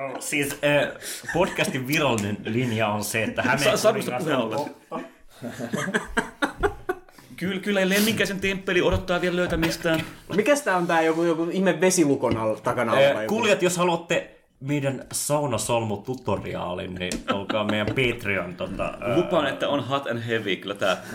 [0.00, 0.88] No, siis äh,
[1.32, 5.00] podcastin virallinen linja on se, että Hämeen kuningas totta.
[7.36, 10.02] Kyllä, kyllä Lemminkäisen temppeli odottaa vielä löytämistään.
[10.36, 13.26] Mikäs tää on tää joku, joku ihme vesilukon all, takana Äh, joku?
[13.28, 14.30] Kuulijat, jos haluatte
[14.60, 18.54] meidän saunasolmu-tutoriaalin, niin olkaa meidän Patreon.
[18.54, 20.96] Tota, äh, Lupaan, että on hot and heavy kyllä tää.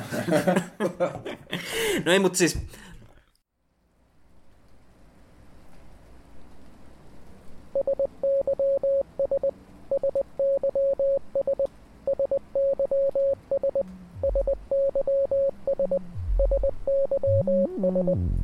[2.05, 2.59] No ei, mutta siis...
[16.51, 18.41] No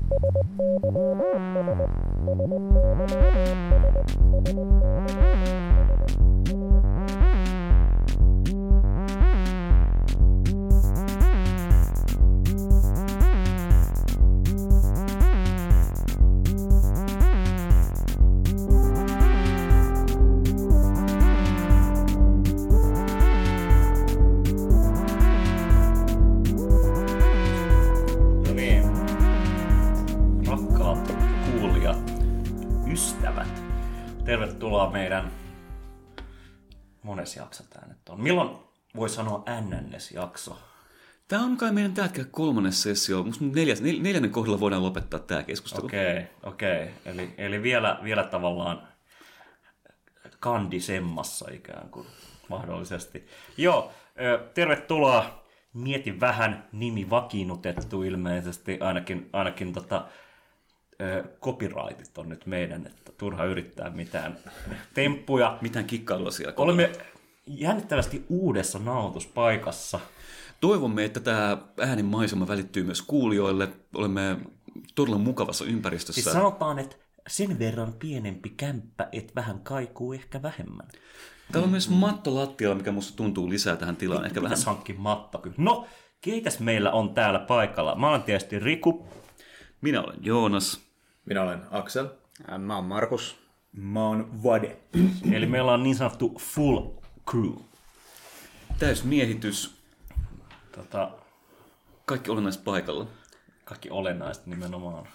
[34.27, 35.31] tervetuloa meidän...
[37.03, 38.21] Mones jakso tää nyt on?
[38.21, 38.49] Milloin
[38.95, 40.59] voi sanoa NNS-jakso?
[41.27, 43.23] Tää on kai meidän täältä kolmannes sessio.
[43.23, 45.85] Musta neljäs, nel, neljännen kohdalla voidaan lopettaa tää keskustelu.
[45.85, 46.89] Okei, okei.
[47.05, 48.87] Eli, eli vielä, vielä tavallaan
[50.39, 52.07] kandisemmassa ikään kuin
[52.49, 53.27] mahdollisesti.
[53.57, 53.91] Joo,
[54.53, 55.47] tervetuloa.
[55.73, 60.05] Mieti vähän nimi vakiinnutettu ilmeisesti, ainakin, ainakin tota,
[61.41, 64.37] copyrightit on nyt meidän, että turha yrittää mitään
[64.93, 65.57] temppuja.
[65.61, 66.53] Mitään kikkailua siellä.
[66.57, 66.91] Olemme
[67.47, 69.99] jännittävästi uudessa nauhoituspaikassa.
[70.61, 73.69] Toivomme, että tämä äänen maisema välittyy myös kuulijoille.
[73.95, 74.37] Olemme
[74.95, 76.21] todella mukavassa ympäristössä.
[76.21, 76.95] Siis sanotaan, että
[77.27, 80.87] sen verran pienempi kämppä, että vähän kaikuu ehkä vähemmän.
[81.51, 84.25] Täällä on myös matto lattialla, mikä musta tuntuu lisää tähän tilaan.
[84.25, 84.57] Ehkä vähän.
[84.65, 85.55] Hankkia matto kyllä.
[85.57, 85.87] No,
[86.21, 87.95] keitäs meillä on täällä paikalla?
[87.95, 89.07] Mä olen tietysti Riku.
[89.81, 90.86] Minä olen Joonas.
[91.27, 92.07] Minä olen Axel.
[92.47, 93.37] Ää, Mä oon Markus.
[93.71, 94.77] Mä oon Vade.
[95.33, 96.81] Eli meillä on niin sanottu full
[97.29, 97.51] crew.
[98.79, 99.75] Täysmiehitys.
[100.75, 101.11] Tota,
[102.05, 103.07] Kaikki olennaiset paikalla.
[103.65, 105.07] kaikki olennaista nimenomaan.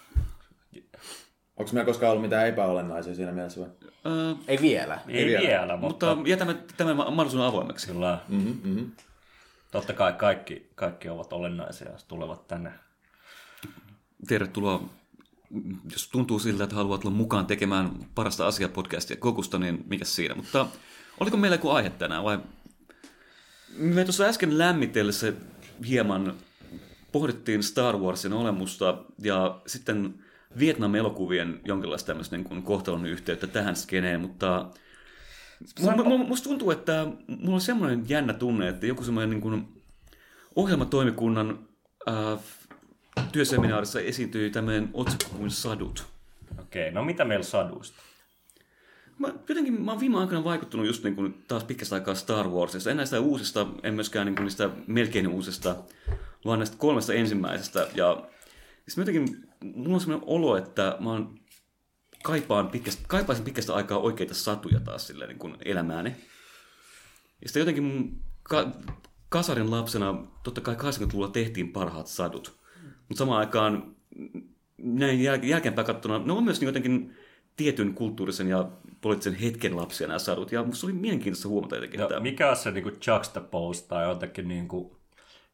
[1.57, 3.69] Onko meillä koskaan ollut mitään epäolennaisia siinä mielessä vai?
[4.05, 4.99] Öö, Ei vielä.
[5.07, 7.87] Ei, Ei vielä, vielä, mutta, mutta jätämme tämän ma- mahdollisuuden avoimeksi.
[7.87, 8.19] kyllä.
[8.27, 8.91] Mm-hmm, mm-hmm.
[9.71, 12.71] Totta kai kaikki, kaikki ovat olennaisia, jos tulevat tänne.
[14.27, 14.83] Tervetuloa.
[15.91, 20.35] Jos tuntuu siltä, että haluat olla mukaan tekemään parasta asiaa podcastia kokusta, niin mikä siinä.
[20.35, 20.67] Mutta
[21.19, 22.39] oliko meillä joku aihe tänään vai?
[23.77, 25.33] Me tuossa äsken lämmitellessä
[25.87, 26.33] hieman
[27.11, 30.23] pohdittiin Star Warsin olemusta ja sitten
[30.59, 34.69] Vietnam-elokuvien jonkinlaista tämmöistä niin kuin kohtalon yhteyttä tähän skeneen, mutta
[35.79, 39.83] mu- mu- musta tuntuu, että mulla on semmoinen jännä tunne, että joku semmoinen niin kuin
[40.55, 41.67] ohjelmatoimikunnan
[42.09, 42.39] äh,
[43.31, 46.05] työseminaarissa esiintyi tämmöinen otsikko kuin sadut.
[46.61, 48.01] Okei, no mitä meillä saduista?
[49.19, 52.91] Mä, jotenkin mä oon viime aikoina vaikuttunut just niin kuin taas pitkästä aikaa Star Warsista.
[52.91, 55.75] En näistä uusista, en myöskään niin kuin niistä melkein uusista,
[56.45, 57.87] vaan näistä kolmesta ensimmäisestä.
[57.95, 58.27] Ja
[58.83, 61.39] siis mä jotenkin, mulla on sellainen olo, että mä oon
[62.23, 66.09] kaipaan pitkästä, kaipaisin pitkästä aikaa oikeita satuja taas silleen niin kuin elämääni.
[67.41, 68.71] Ja sitten jotenkin mun ka-
[69.29, 72.62] kasarin lapsena, totta kai 80-luvulla tehtiin parhaat sadut.
[73.13, 73.95] Mutta samaan aikaan
[74.77, 77.15] näin jäl- jälkeenpäin katsona, ne on myös niin jotenkin
[77.55, 78.69] tietyn kulttuurisen ja
[79.01, 80.51] poliittisen hetken lapsia nämä sadut.
[80.51, 84.47] Ja musta oli mielenkiintoista huomata jotenkin, No, että mikä on se niinku juxtapose tai jotenkin
[84.47, 84.97] niinku,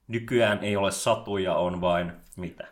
[0.08, 2.68] nykyään ei ole satuja, on vain mitä?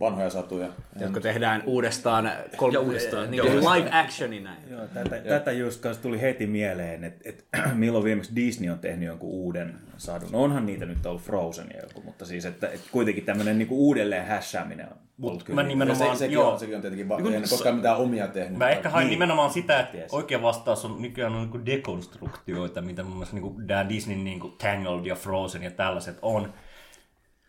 [0.00, 0.68] Vanhoja satuja.
[1.00, 3.78] Jotka tehdään uudestaan, kol- Ja uudestaan, niin ja kuin uudestaan.
[3.78, 4.50] live actionina.
[4.70, 7.44] Joo, tätä, tätä just kanssa tuli heti mieleen, että, että
[7.74, 10.28] milloin viimeksi Disney on tehnyt jonkun uuden sadun.
[10.32, 13.68] No onhan niitä nyt ollut Frozen ja joku, mutta siis että, että kuitenkin tämmöinen niin
[13.70, 15.54] uudelleen hässääminen on ollut kyllä.
[15.56, 17.46] Mä Ja nimenomaan, se, sekin, joo, on, sekin on tietenkin, va- Niin kuin ei ne
[17.50, 18.58] koskaan mitään omia tehnyt.
[18.58, 19.10] Mä ehkä hain Niin.
[19.10, 20.12] nimenomaan sitä, että Ties.
[20.14, 24.52] oikea vastaus on nykyään on niin dekonstruktioita, mitä mun mielestä niin tämä Disney niin kuin
[24.58, 26.54] Tangled ja Frozen ja tällaiset on.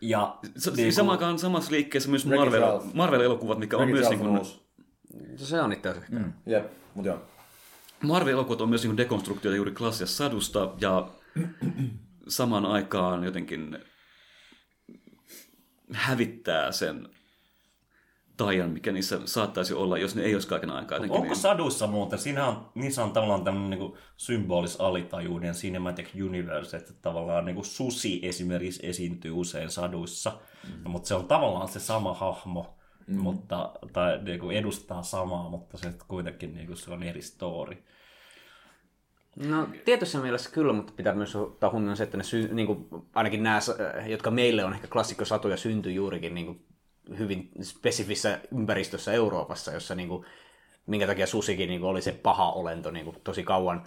[0.00, 2.80] Ja se, niin samaan aikaan samassa liikkeessä myös Marvel.
[2.94, 4.60] Marvel-elokuvat, mikä on myös niin kuin, uusi.
[5.36, 6.12] Se on itse asiassa.
[6.12, 6.32] Mm.
[6.46, 7.22] Jep, mut joo.
[8.02, 11.08] Marvel-elokuvat on myös niin dekonstruktioita juuri klassista sadusta ja
[12.28, 13.78] samaan aikaan jotenkin
[15.92, 17.08] hävittää sen
[18.36, 20.96] taian, mikä niissä saattaisi olla, jos ne ei olisi kaiken aikaa.
[20.96, 26.08] Jotenkin Onko niin, saduissa muuten, siinä on, niissä on tavallaan tämmöinen niin symbolis alitajuuden cinematic
[26.24, 30.38] universe, että tavallaan niin kuin susi esimerkiksi esiintyy usein saduissa,
[30.68, 30.90] mm.
[30.90, 33.20] mutta se on tavallaan se sama hahmo, mm.
[33.20, 37.76] mutta, tai niin kuin edustaa samaa, mutta se kuitenkin niin kuin se on eri story.
[39.36, 42.86] No tietyssä mielessä kyllä, mutta pitää myös ottaa huomioon se, että ne sy- niin kuin,
[43.14, 46.66] ainakin nämä, äh, jotka meille on ehkä klassikkosatuja, syntyi juurikin niin kuin,
[47.18, 50.26] hyvin spesifissä ympäristössä Euroopassa, jossa niin kuin,
[50.86, 53.86] minkä takia susikin niin kuin, oli se paha olento niin kuin, tosi kauan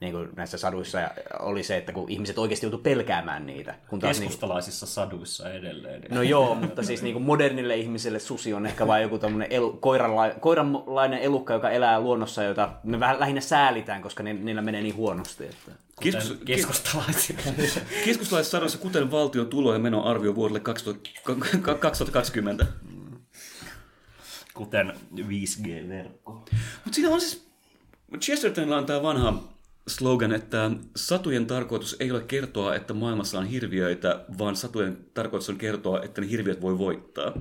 [0.00, 0.98] niin kuin näissä saduissa
[1.40, 3.74] oli se, että kun ihmiset oikeasti joutuivat pelkäämään niitä.
[3.88, 6.04] Kun taas, niin, Keskustalaisissa saduissa edelleen.
[6.10, 9.72] No joo, mutta siis niin kuin modernille ihmiselle susi on ehkä vain joku tämmöinen elu,
[9.72, 14.82] koiranla, koiranlainen elukka, joka elää luonnossa, jota me vähän lähinnä säälitään, koska ne, niillä menee
[14.82, 15.44] niin huonosti.
[15.44, 15.72] Että...
[16.00, 17.42] Keskus, keskustalaisilla.
[18.04, 21.10] Keskuslaisessa sadossa, kuten valtion tulo- ja menoarvio vuodelle 2000
[21.62, 22.66] 2020.
[24.54, 26.32] Kuten 5G-verkko.
[26.84, 27.48] Mutta siinä on siis,
[28.20, 29.57] Chestertonilla on tämä vanha
[29.88, 35.56] slogan, että satujen tarkoitus ei ole kertoa, että maailmassa on hirviöitä, vaan satujen tarkoitus on
[35.58, 37.32] kertoa, että ne hirviöt voi voittaa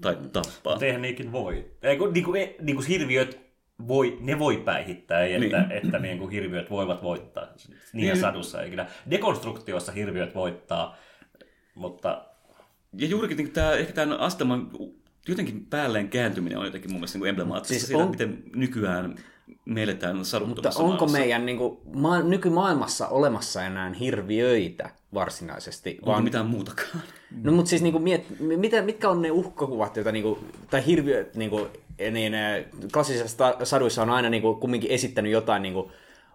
[0.00, 0.72] tai tappaa.
[0.72, 1.70] Mutta eihän niikin voi.
[1.82, 3.40] Ei, kun, niin kuin, niin kuin hirviöt
[3.88, 5.72] voi, ne voi päihittää, ei, että, Niin.
[5.84, 7.46] että niin kuin hirviöt voivat voittaa.
[7.46, 8.16] Niin Niin.
[8.20, 8.86] sadussa ei kyllä.
[9.10, 10.96] Dekonstruktiossa hirviöt voittaa,
[11.74, 12.24] mutta
[12.98, 14.70] Ja juurikin niin tämä, ehkä tämän astaman
[15.28, 19.14] jotenkin päälleen kääntyminen on jotenkin mun mielestä niin emblemaattista Siis siis siitä, on- miten nykyään
[19.64, 21.18] me eletään Mutta onko maailmassa.
[21.18, 25.98] meidän niin kuin, ma- nykymaailmassa olemassa enää hirviöitä varsinaisesti?
[26.02, 27.02] Onko mitään muutakaan?
[27.42, 30.38] No mutta siis niinku miet, mitä, mitkä on ne uhkakuvat, joita niinku,
[30.70, 31.68] tai hirviöt, niinku,
[32.10, 35.90] niin eh, klassisissa ta- saduissa on aina niinku, kumminkin esittänyt jotain niinku,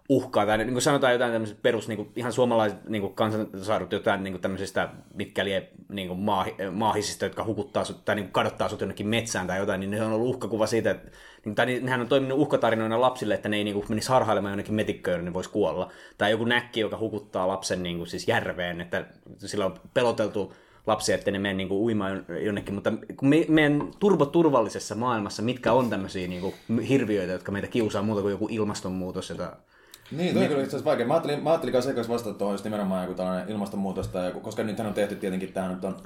[0.08, 3.92] uhkaa, tai niin kuin sanotaan jotain tämmöiset perus, niin kuin, ihan suomalaiset niin kuin kansansaadut,
[3.92, 8.24] jotain niin kuin tämmöisistä, mitkä lie niin kuin maahi, maahisista, jotka hukuttaa sut, tai niin
[8.24, 11.10] kuin kadottaa sut jonnekin metsään tai jotain, niin ne on ollut uhkakuva siitä, että,
[11.44, 14.74] niin, tai nehän on toiminut uhkatarinoina lapsille, että ne ei niin kuin, menisi harhailemaan jonnekin
[14.74, 15.90] metikköön, niin voisi kuolla.
[16.18, 19.04] Tai joku näkki, joka hukuttaa lapsen niin kuin, siis järveen, että
[19.38, 20.54] sillä on peloteltu
[20.86, 25.72] lapsia, että ne mene niin kuin, uimaan jonnekin, mutta kun me, meidän turboturvallisessa maailmassa, mitkä
[25.72, 29.56] on tämmöisiä niin kuin, hirviöitä, jotka meitä kiusaa muuta kuin joku ilmastonmuutos, jota
[30.10, 31.06] Niin, toi on kyllä itse asiassa vaikea.
[31.06, 34.62] Mä ajattelin, mä ajattelin kanssa ekas vastata tuohon just nimenomaan joku tällainen ilmastonmuutosta, ja koska
[34.62, 35.96] nythän on tehty tietenkin, tähän nyt on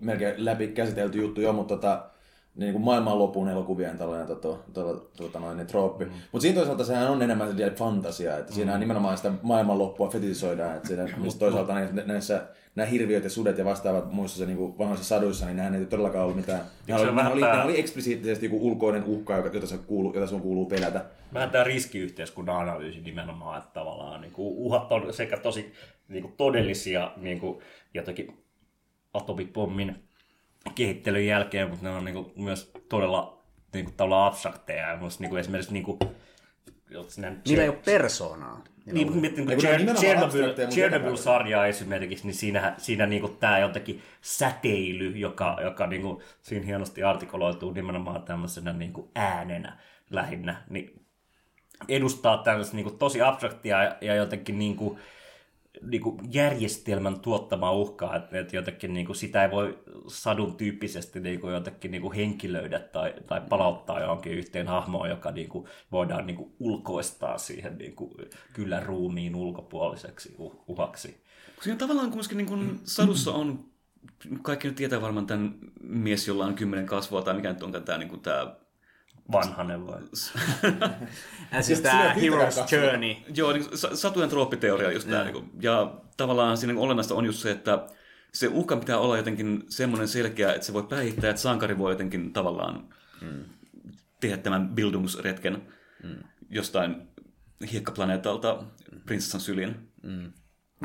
[0.00, 2.02] melkein läpi käsitelty juttu jo, mutta tota,
[2.56, 6.04] niin kuin maailmanlopun elokuvien tällainen tota, tota, tota, noin, niin trooppi.
[6.04, 6.10] Mm.
[6.32, 10.88] Mutta siinä toisaalta sehän on enemmän se fantasia, että siinä nimenomaan sitä maailmanloppua fetisoidaan, että
[10.88, 14.78] siinä, missä toisaalta näissä, näissä nämä hirviöt ja sudet ja vastaavat muissa se, niin kuin
[14.78, 16.60] vanhoissa saduissa, niin nehän ei todellakaan ollut mitään.
[16.86, 20.26] Se oli, vähän oli, ne oli eksplisiittisesti joku ulkoinen uhka, joka- jota, se kuuluu, jota
[20.26, 21.04] sun kuuluu pelätä.
[21.34, 25.72] Vähän tämä riskiyhteiskunnan analyysi nimenomaan, että tavallaan niin kuin uhat on sekä tosi
[26.08, 27.58] niin kuin todellisia niin kuin
[27.94, 28.44] jotakin
[29.14, 30.03] atomipommin
[30.74, 33.44] kehittelyn jälkeen, mutta ne on niin kuin myös todella
[33.74, 34.88] niin kuin, tavallaan abstrakteja.
[34.88, 35.98] Ja musta, niin kuin esimerkiksi niin kuin,
[37.08, 38.64] sinä, Niillä ei ole persoonaa.
[38.92, 45.10] niin, miettii, niin on nimenomaan Chernobyl, Chernobyl-sarjaa esimerkiksi, niin siinä, siinä niin tämä jotenkin säteily,
[45.10, 49.78] joka, joka niin kuin, siinä hienosti artikuloituu nimenomaan tämmöisenä niin kuin äänenä
[50.10, 51.06] lähinnä, niin
[51.88, 54.98] edustaa tällaista niin kuin, tosi abstraktia ja, ja jotenkin niin kuin,
[55.82, 61.20] niin kuin järjestelmän tuottamaa uhkaa, että, että jotenkin niin kuin, sitä ei voi sadun tyyppisesti
[61.20, 65.66] niin kuin, jotenkin niin kuin henkilöidä tai, tai palauttaa johonkin yhteen hahmoon, joka niin kuin,
[65.92, 68.10] voidaan niin kuin, ulkoistaa siihen niin kuin,
[68.52, 71.24] kyllä ruumiin ulkopuoliseksi uh- uhaksi.
[71.62, 73.64] Siinä tavallaan kumminkin niin kuin sadussa on,
[74.42, 77.98] kaikki nyt tietää varmaan tämän mies, jolla on kymmenen kasvoa, tai mikä nyt on tämä,
[77.98, 78.56] niin kuin tämä
[79.32, 80.00] Vanhanen vai?
[81.52, 82.74] Ja siis Sillä tämä Hero's.
[82.76, 83.14] Journey.
[83.34, 85.24] Joo, niin sa- satujen trooppiteoria just tämä.
[85.24, 87.86] Niin ja tavallaan siinä olennaista on just se, että
[88.32, 92.32] se uhka pitää olla jotenkin semmoinen selkeä, että se voi päihittää, että sankari voi jotenkin
[92.32, 92.88] tavallaan
[93.20, 93.44] mm.
[94.20, 95.62] tehdä tämän Bildungsretken
[96.02, 96.16] mm.
[96.50, 97.08] jostain
[97.72, 98.64] hiekkaplaneetalta
[99.06, 99.76] prinsessan syliin.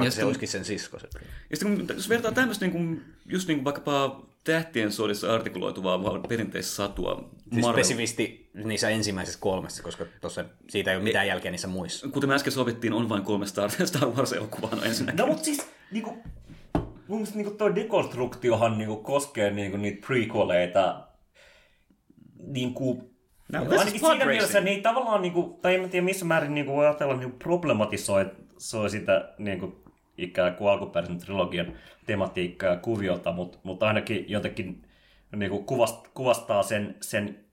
[0.04, 1.00] Ja se olisikin sen sisko.
[1.00, 1.08] Se.
[1.50, 6.04] Ja sitten kun, jos vertaa tämmöistä niin kuin, just niin kuin vaikkapa tähtien sodissa artikuloituvaa
[6.04, 11.28] vaan perinteistä satua, Siis Marvel- spesifisti niissä ensimmäisissä kolmessa, koska tossa, siitä ei ole mitään
[11.28, 12.08] jälkeä niissä muissa.
[12.08, 15.18] kuten me äsken sovittiin, on vain kolme Star, Star Wars-elokuvaa no ensinnäkin.
[15.18, 16.18] No mutta siis, niinku,
[17.08, 21.08] mun mielestä niinku toi dekonstruktiohan niinku koskee niinku niitä prequeleita
[22.48, 23.14] niinku,
[23.52, 26.74] no, this ainakin siinä mielessä niin tavallaan, niinku, tai en mä tiedä missä määrin niinku
[26.74, 28.26] voi ajatella niinku problematisoi
[28.58, 29.84] soi sitä niinku,
[30.24, 31.74] ikään kuin alkuperäisen trilogian
[32.06, 34.84] tematiikkaa ja kuviota, mutta mut ainakin jotenkin
[35.36, 37.46] niinku, kuvast, kuvastaa sen, sen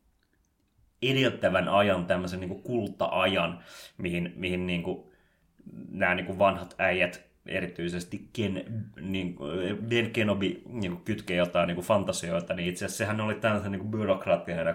[1.03, 3.59] edeltävän ajan, tämmöisen niin kulta-ajan,
[3.99, 5.13] mihin, mihin niin kuin,
[5.89, 8.65] nämä niin kuin vanhat äijät, erityisesti Ken,
[9.01, 9.37] niin,
[9.89, 13.73] Ben Kenobi niin kuin kytkee jotain niin kuin fantasioita, niin itse asiassa sehän oli tällaisen
[13.73, 14.75] niin kuin byrokratian ja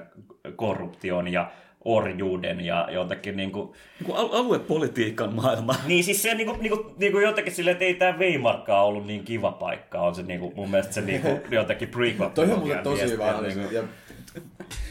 [0.56, 1.52] korruption ja
[1.86, 5.76] orjuuden ja jotakin niin kuin, Niin kuin al- aluepolitiikan maailma.
[5.88, 9.52] niin siis se niinku, niinku, niinku jotenkin silleen, että ei tämä Weimarkaan ollut niin kiva
[9.52, 13.24] paikka, on se niinku, mun mielestä se niinku, jotenkin prequel Toi on muuten tosi hyvä
[13.24, 13.76] niinku, analyysi.
[13.76, 13.84] Ja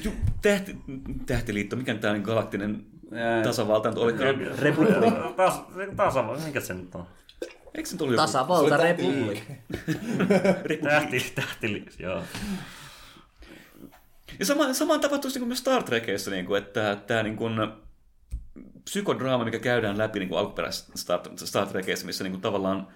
[0.04, 0.76] Ju, tähti,
[1.26, 4.37] tähtiliitto, mikä tämä niin galaktinen Ää, tasavalta nyt olikaan.
[4.59, 4.94] Republik.
[5.37, 5.62] Taas,
[5.97, 7.06] tasava, mikä se nyt on?
[7.75, 8.26] Eikö se nyt ollut joku?
[8.26, 9.42] Tasavalta Se oli Republik.
[10.82, 12.23] Tähti, tähti, joo.
[14.39, 17.53] Ja sama, sama tapahtuisi niin kuin myös Star Trekissa, niin kuin, että tämä niin kuin,
[18.85, 22.89] psykodraama, mikä käydään läpi niin kuin alkuperäisessä Star, Star Trekissa, missä niin kuin, tavallaan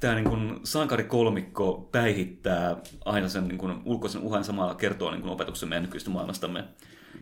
[0.00, 5.32] tämä niin kuin, sankarikolmikko päihittää aina sen niin kuin, ulkoisen uhan samalla kertoo niin kuin,
[5.32, 6.64] opetuksen meidän nykyistä maailmastamme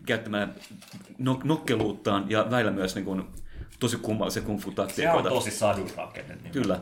[0.05, 0.55] käyttämään
[1.21, 3.23] nok- nokkeluuttaan ja väillä myös niin kuin,
[3.79, 6.35] tosi kummallisia kung fu Se on tosi sadun rakenne.
[6.35, 6.51] Niin.
[6.51, 6.79] Kyllä.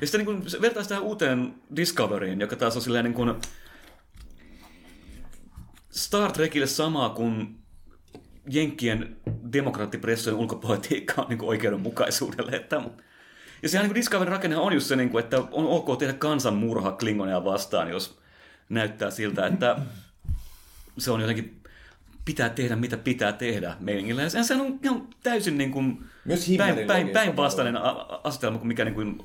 [0.00, 3.34] Ja sitten niin kun vertaisi tähän uuteen Discoveryin, joka taas on silleen niin kuin
[5.90, 7.58] Star Trekille samaa kuin
[8.50, 9.16] Jenkkien
[9.52, 12.56] demokraattipressojen ulkopolitiikka on niin oikeudenmukaisuudelle.
[12.56, 12.82] Että,
[13.62, 16.92] ja sehän niin Discoverin rakenne on just se, niin kuin, että on ok tehdä kansanmurha
[16.92, 18.18] Klingonia vastaan, jos
[18.68, 19.78] näyttää siltä, että
[20.98, 21.60] se on jotenkin
[22.24, 24.22] pitää tehdä, mitä pitää tehdä meiningillä.
[24.22, 27.76] Ja sehän on ihan täysin niin kuin Myös päin, päin, päinvastainen
[28.24, 29.22] asetelma kuin mikä niin kuin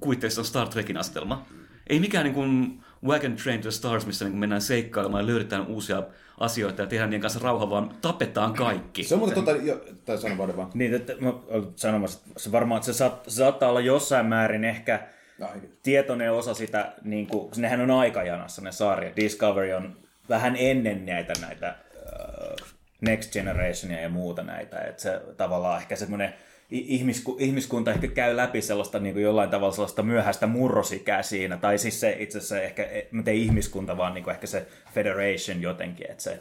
[0.00, 1.46] kuvitteissa on Star Trekin asetelma.
[1.90, 5.66] Ei mikään niin kuin Wagon Train to the Stars, missä niin mennään seikkailemaan ja löydetään
[5.66, 6.02] uusia
[6.38, 9.04] asioita ja tehdään niiden kanssa rauha, vaan tapetaan kaikki.
[9.04, 10.70] Se on muuten tota, jo, tai sano vaan vaan.
[10.74, 14.26] Niin, että mä olin sanomassa, että se varmaan, että se, saat, se saattaa olla jossain
[14.26, 15.06] määrin ehkä
[15.40, 19.16] Ai, tietoinen osa sitä, niin kuin, nehän on aikajanassa ne sarjat.
[19.16, 19.96] Discovery on
[20.28, 22.66] vähän ennen näitä, näitä uh,
[23.00, 24.80] Next Generationia ja muuta näitä.
[24.80, 26.34] Että se tavallaan ehkä semmoinen
[26.70, 31.78] ihmisku, ihmiskunta ehkä käy läpi sellaista niin kuin jollain tavalla sellaista myöhäistä murrosikää siinä, tai
[31.78, 36.10] siis se itse asiassa ehkä, mutta ei ihmiskunta, vaan niin kuin ehkä se Federation jotenkin,
[36.10, 36.38] että se,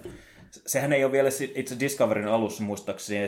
[0.51, 3.27] sehän ei ole vielä, itse Discoveryn alussa muistaakseni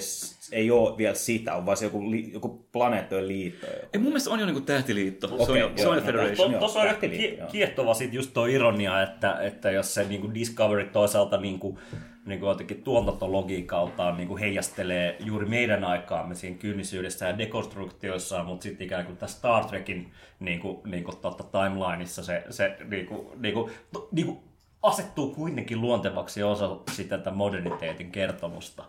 [0.52, 3.66] ei ole vielä sitä, on vaan se joku, li, joku planeettojen liitto.
[3.66, 3.80] Joku.
[3.94, 5.28] Ei, mun mielestä on jo niin kuin tähtiliitto.
[5.28, 6.52] se on, Okei, jo- se joo, on no, Federation.
[6.52, 7.50] Joo, Tuossa on ehkä liitto, kie- joo.
[7.50, 11.80] kiehtova sit just tuo ironia, että, että jos se niinku Discovery toisaalta niinku,
[12.26, 19.06] niinku jotenkin tuotantologiikaltaan niinku heijastelee juuri meidän aikaamme siinä kyynisyydessä ja dekonstruktioissa, mutta sitten ikään
[19.06, 24.44] kuin tässä Star Trekin niinku, niinku, totta, timelineissa se, se niinku, niinku, to, niinku,
[24.84, 28.84] asettuu kuitenkin luontevaksi osa sitä tätä moderniteetin kertomusta.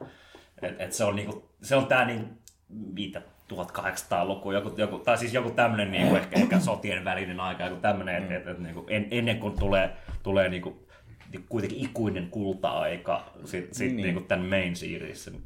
[0.62, 2.34] Et, et se on, niinku, se on tää niinku,
[2.68, 3.22] mitä
[3.54, 8.22] 1800-luku, joku, joku, tai siis joku tämmöinen niinku, ehkä, ehkä sotien välinen aika, joku tämmöinen,
[8.22, 9.90] että et, et, niinku, en, ennen kuin tulee,
[10.22, 10.87] tulee niinku,
[11.49, 14.02] kuitenkin ikuinen kulta-aika sit, sit, Niin.
[14.02, 15.42] niinku tämän main seriesin.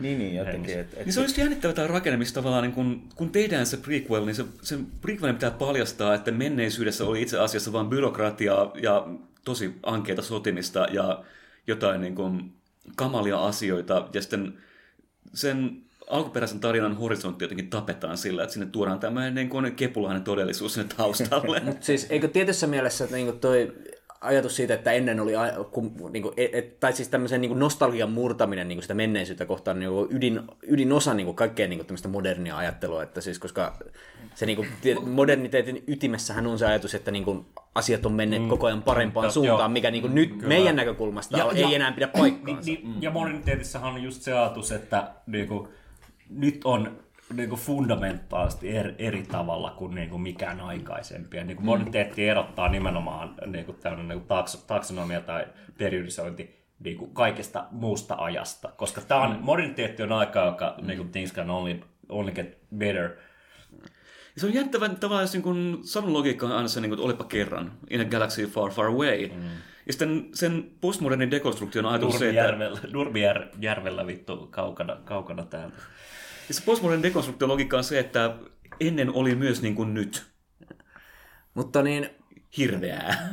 [0.00, 0.78] Niin, niin, jotenkin.
[0.78, 3.66] Et, et, Niin se on just jännittävä tämä rakenne, missä tavallaan niin kun, kun tehdään
[3.66, 8.72] se prequel, niin se, sen prequelin pitää paljastaa, että menneisyydessä oli itse asiassa vain byrokratiaa
[8.82, 9.06] ja
[9.48, 11.24] tosi ankeita sotimista ja
[11.66, 12.52] jotain niin kuin
[12.96, 14.08] kamalia asioita.
[14.12, 14.58] Ja sitten
[15.34, 20.74] sen alkuperäisen tarinan horisontti jotenkin tapetaan sillä, että sinne tuodaan tämmöinen niin kuin kepulainen todellisuus
[20.74, 21.62] sinne taustalle.
[21.80, 23.72] Siis eikö tietyssä mielessä että niinku toi
[24.20, 25.32] ajatus siitä, että ennen oli,
[25.70, 30.06] kun, niinku, et, et, tai siis tämmöisen niinku nostalgian murtaminen niinku sitä menneisyyttä kohtaan niinku
[30.10, 33.76] ydin, ydinosa niinku kaikkea niinku tämmöistä modernia ajattelua, että siis koska
[34.34, 38.82] se niinku, tie- moderniteetin ytimessähän on se ajatus, että niinku asiat on menneet koko ajan
[38.82, 39.68] parempaan Joo, suuntaan, joo.
[39.68, 42.70] mikä niinku nyt meidän näkökulmasta on, ei enää pidä paikkaansa.
[42.70, 45.68] Niin, niin, ja moderniteetissahan on just se ajatus, että niinku,
[46.30, 46.98] nyt on
[47.34, 51.36] niinku fundamentaalisesti eri, eri tavalla kuin niinku mikään aikaisempi.
[51.36, 55.46] Ja niinku moderniteetti erottaa nimenomaan niinku tämmöinen niinku taks, taksonomia tai
[55.78, 58.72] periodisointi niinku kaikesta muusta ajasta.
[58.76, 63.10] Koska tää on, moderniteetti on aika, joka niinku, things can only, only get better.
[64.34, 67.24] Ja se on jännittävän tavallaan, jos niin sanon logiikka on aina se, niin kuin, olipa
[67.24, 69.28] kerran, in a galaxy far, far away.
[69.28, 69.42] Mm.
[69.86, 75.76] Ja sitten sen postmodernin dekonstruktion ajatus se, että Nurmijärvellä, Nurmijärvellä vittu kaukana, kaukana täältä.
[76.48, 78.36] Ja se postmodernin dekonstruktion logiikka on se, että
[78.80, 80.26] ennen oli myös niin kuin nyt
[81.54, 82.10] Mutta niin,
[82.56, 83.28] hirveää.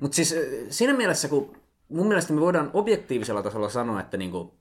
[0.00, 0.34] Mutta siis
[0.70, 1.56] siinä mielessä, kun
[1.88, 4.54] mun mielestä me voidaan objektiivisella tasolla sanoa, että niinku,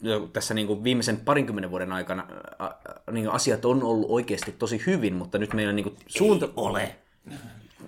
[0.00, 2.26] jo tässä niinku viimeisen parinkymmenen vuoden aikana
[3.10, 6.48] niinku asiat on ollut oikeasti tosi hyvin, mutta nyt meidän niinku suunta...
[6.56, 6.96] ole.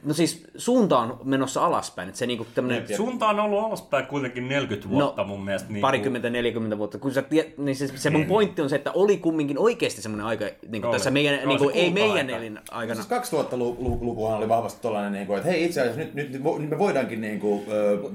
[0.04, 4.48] No siis suunta on menossa alaspäin, että se niinku tämmönen Suunta on ollut alaspäin kuitenkin
[4.48, 5.72] 40 vuotta mun mielestä.
[5.72, 6.98] Niin parikymmentä, 40 vuotta.
[6.98, 10.26] Kun sä tiedät, niin se, se mun pointti on se, että oli kumminkin oikeasti semmoinen
[10.26, 10.92] aika, niin kuin Oli.
[10.92, 13.02] tässä meidän, Oli niin kuin, ei meidän elin aikana.
[13.02, 16.78] Siis 2000-lukuhan oli vahvasti tollainen, niin kuin, että hei itse asiassa nyt, nyt, nyt me
[16.78, 17.62] voidaankin niin kuin,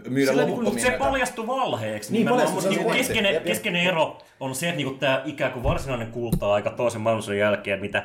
[0.10, 0.72] myydä Sillä, loputtomia.
[0.72, 2.14] mutta se paljastui valheeksi.
[2.14, 3.08] Niin, paljastui, se niinku pointti.
[3.08, 7.82] keskeinen, keskeinen ero on se, että niinku tämä ikään kuin varsinainen kulta-aika toisen maailmansodan jälkeen,
[7.82, 8.04] mitä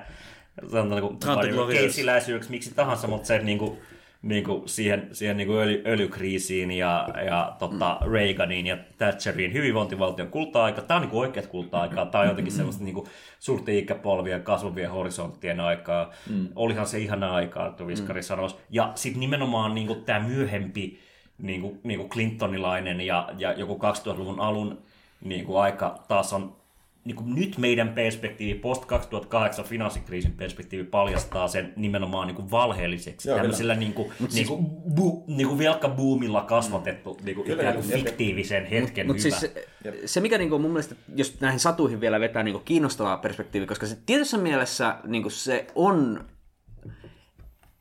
[0.70, 1.80] sanotaan Glorious.
[1.80, 3.78] keisiläisyydeksi, miksi tahansa, mutta se niinku,
[4.22, 10.82] niinku siihen, siihen niinku öljy, öljykriisiin ja, ja tota, Reaganiin ja Thatcheriin hyvinvointivaltion kulta-aika.
[10.82, 12.06] Tämä on niinku oikeat kulta-aikaa.
[12.06, 13.08] Tämä on jotenkin semmoista niinku
[13.38, 16.10] suurten ikäpolvien kasvavien horisonttien aikaa.
[16.30, 16.48] Mm.
[16.56, 18.24] Olihan se ihana aikaa, tuo Viskari mm.
[18.24, 18.56] sanoisi.
[18.70, 21.00] Ja sitten nimenomaan niinku tämä myöhempi
[21.38, 24.82] niin kuin, niin kuin Clintonilainen ja, ja joku 2000-luvun alun
[25.20, 26.56] niin kuin aika taas on
[27.06, 33.28] niin kuin nyt meidän perspektiivi, post 2008 finanssikriisin perspektiivi paljastaa sen nimenomaan niin kuin valheelliseksi.
[33.28, 37.86] Joo, Tämmöisellä niin kuin, niin kuin, bu, niin kuin velkabuumilla kasvatettu niin kuin ikään kuin
[37.86, 38.04] kyllä.
[38.04, 39.38] fiktiivisen hetken Mutta hyvä.
[39.38, 39.52] siis
[40.04, 43.98] se, mikä niinku mun mielestä, jos näihin satuihin vielä vetää niinku kiinnostavaa perspektiiviä, koska se
[44.06, 46.24] tietyssä mielessä niinku se on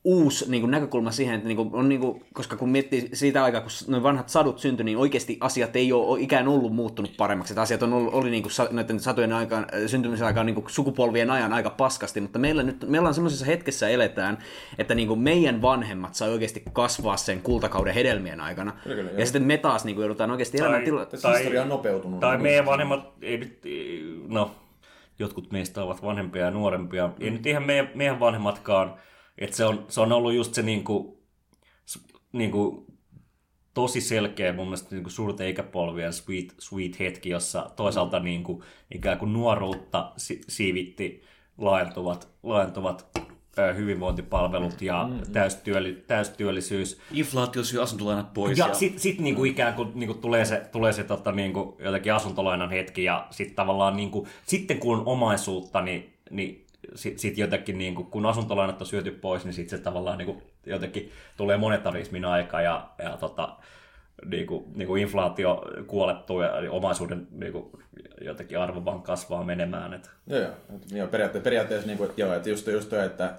[0.05, 3.43] uusi niin kuin, näkökulma siihen, että niin kuin, on, niin kuin, koska kun miettii siitä
[3.43, 7.53] aikaa, kun noin vanhat sadut syntyi, niin oikeasti asiat ei ole ikään ollut muuttunut paremmaksi.
[7.53, 10.69] Että asiat on ollut, oli niin kuin, sa, noiden satujen aikaan, syntymisen aikaan niin kuin,
[10.69, 14.37] sukupolvien ajan aika paskasti, mutta meillä nyt, me ollaan semmoisessa hetkessä eletään,
[14.77, 18.71] että niin kuin, meidän vanhemmat sai oikeasti kasvaa sen kultakauden hedelmien aikana.
[18.83, 19.25] Kyllä, kyllä, ja joo.
[19.25, 22.19] sitten me taas niin kuin, joudutaan oikeasti elämään tila- Tässä historia on nopeutunut.
[22.19, 23.61] Tai Niin meidän vanhemmat, ei nyt,
[24.27, 24.51] no,
[25.19, 27.09] jotkut meistä ovat vanhempia ja nuorempia.
[27.19, 28.93] Ei nyt ihan meidän, meidän vanhemmatkaan.
[29.37, 31.23] Että se on, se on ollut just se niinku,
[32.31, 32.85] niinku,
[33.73, 39.33] tosi selkeä mun mielestä niinku suurten ikäpolvien sweet, sweet hetki, jossa toisaalta niinku, ikään kuin
[39.33, 41.23] nuoruutta si- siivitti
[41.57, 43.09] laajentuvat, laajentuvat
[43.57, 46.99] ö, hyvinvointipalvelut ja täystyöli, täystyöllisyys.
[47.11, 48.57] Inflaatio syö asuntolainat pois.
[48.57, 52.69] Ja sitten sit niinku ikään kuin niinku tulee se, tulee se tota, niinku, jotenkin asuntolainan
[52.69, 56.64] hetki ja sitten tavallaan niinku, sitten kun on omaisuutta, niin, niin
[56.95, 61.11] sitten sit jotenkin niinku, kun asuntolainat on syöty pois, niin sitten se tavallaan niinku, jotenkin
[61.37, 63.55] tulee monetarismin aika ja, ja tota,
[64.25, 67.79] niinku, niinku inflaatio kuolettuu ja omaisuuden niinku,
[68.21, 69.93] jotenkin arvo vaan kasvaa menemään.
[69.93, 70.09] Et.
[70.27, 70.51] Joo, joo.
[70.75, 73.33] Et, joo periaatteessa, periaatteessa niin kuin, joo, että just, just toi, että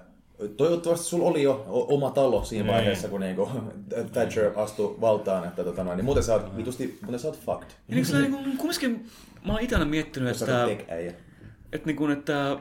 [0.57, 3.49] toivottavasti sulla oli jo o- oma talo siinä vaiheessa, kun niinku
[4.13, 7.69] Thatcher astui valtaan, että tota noin, niin muuten sä oot vitusti, muuten sä oot fucked.
[7.87, 9.05] Ja niin kuin, niin kuin, kumminkin
[9.45, 11.13] mä oon itse aina miettinyt, että, oot tech-äijä.
[11.73, 12.57] että, niin kuin, että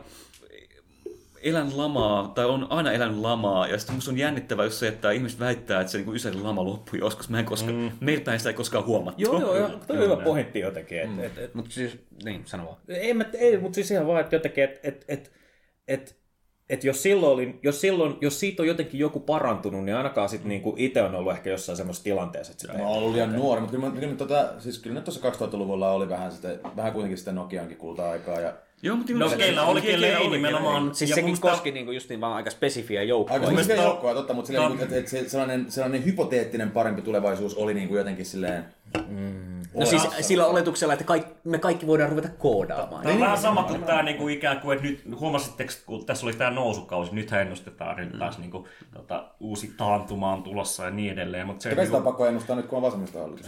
[1.46, 5.10] elän lamaa, tai on aina elänyt lamaa, ja sitten musta on jännittävää just se, että
[5.10, 7.28] ihmiset väittää, että se niin Ysärin lama loppui joskus.
[7.28, 7.90] Mä en koska, mm.
[8.00, 9.22] meillä päin sitä ei koskaan huomattu.
[9.22, 9.68] Joo, joo, joo.
[9.86, 11.00] Toi on hyvä pointti jotenkin.
[11.00, 12.76] Et, et, et, Mutta siis, niin, sano vaan.
[12.88, 15.32] ei, mä, ei mutta siis ihan vaan, että jotenkin, että et, et,
[15.88, 16.16] et,
[16.68, 20.44] et jos, silloin oli, jos, silloin, jos siitä on jotenkin joku parantunut, niin ainakaan sit
[20.44, 23.60] niinku itse on ollut ehkä jossain semmoisessa tilanteessa, että sitä Mä oon ollut liian nuori,
[23.60, 27.18] mutta kyllä, mä- kyllä, tota, siis kyllä nyt tuossa 2000-luvulla oli vähän, sitä, vähän kuitenkin
[27.18, 28.40] sitä Nokiankin kulta-aikaa.
[28.40, 30.94] Ja Joo, mutta No keillä oli, keillä ei nimenomaan.
[30.94, 33.34] Siis sekin musta- koski niinku justiin vaan aika spesifiä joukkoa.
[33.34, 37.54] Aika mielestä- joukkoa, totta, mutta silleen, niin, että, että se, sellainen, sellainen hypoteettinen parempi tulevaisuus
[37.54, 38.64] oli niin kuin jotenkin silleen...
[39.74, 43.02] No siis sillä oletuksella, että kaikki, me kaikki voidaan ruveta koodaamaan.
[43.02, 46.32] Tämä on vähän sama kuin tämä niinku ikään kuin, että nyt huomasitteko, kun tässä oli
[46.32, 51.46] tämä nousukausi, nyt ennustetaan nyt taas niinku, tota, uusi taantuma on tulossa ja niin edelleen.
[51.46, 53.46] Mutta se, Sitä on niinku, pakko ennustaa nyt, kun on vasemmista hallitus.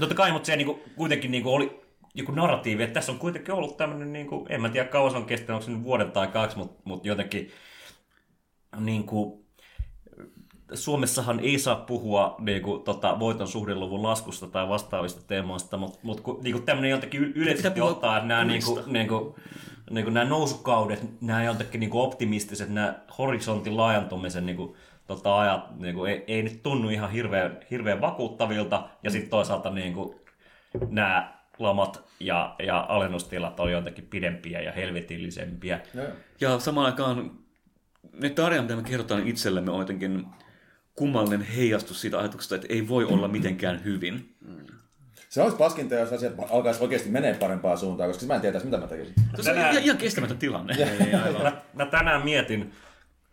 [0.00, 1.81] totta kai, mutta se niinku, kuitenkin niinku oli
[2.14, 5.24] joku narratiivi, että tässä on kuitenkin ollut tämmöinen, niinku, en mä tiedä kauan se on
[5.24, 7.50] kestänyt, onko se nyt vuoden tai kaksi, mutta, mutta jotenkin
[8.76, 9.46] niinku,
[10.74, 16.40] Suomessahan ei saa puhua niinku, tota, voiton suhdeluvun laskusta tai vastaavista teemoista, mutta mut, kun
[16.42, 18.92] niinku, tämmöinen jotenkin yleisesti ottaa, että nämä, niinku, kurista.
[18.92, 19.36] niinku,
[19.90, 26.24] niinku, nämä nousukaudet, nämä jotenkin niinku, optimistiset, nämä horisontin laajentumisen niinku, tota, ajat niinku, ei,
[26.26, 30.20] ei nyt tunnu ihan hirveän, hirveän vakuuttavilta, ja sitten toisaalta niinku,
[30.88, 35.80] nämä lamat ja, ja alennustilat on jotenkin pidempiä ja helvetillisempiä.
[35.94, 36.06] Joo.
[36.40, 37.30] Ja samaan aikaan
[38.12, 40.26] ne tarinat, mitä me kerrotaan itsellemme, on jotenkin
[40.94, 44.34] kummallinen heijastus siitä ajatuksesta, että ei voi olla mitenkään hyvin.
[45.28, 48.78] Se olisi paskinta, jos asiat alkaisi oikeasti menee parempaan suuntaan, koska mä en tietäisi, mitä
[48.78, 49.14] mä tekisin.
[49.40, 50.76] Se on ihan, ihan kestämätön tilanne.
[51.42, 52.72] Mä, mä tänään mietin,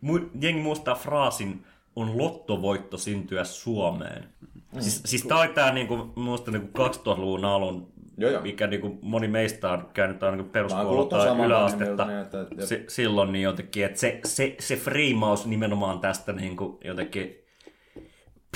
[0.04, 1.64] mu- jengi muistaa fraasin,
[1.96, 4.28] on lottovoitto syntyä Suomeen.
[4.74, 4.80] Mm.
[4.80, 8.42] Siis, siis tää oli tää niinku, muista niinku 2000-luvun alun, Joo, joo.
[8.42, 12.06] mikä niinku moni meistä on käynyt aina peruskoulua tai yläastetta.
[12.06, 17.36] niin että- Si- silloin niin jotenkin, että se, se, se friimaus nimenomaan tästä niinku jotenkin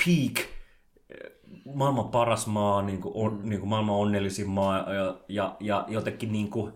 [0.05, 1.31] peak eh,
[1.75, 6.31] maailman paras maa, niin kuin, on, niin kuin maailman onnellisin maa ja, ja, ja jotenkin
[6.31, 6.73] niin kuin,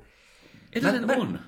[0.76, 1.40] Edelleen Mä- mä- on.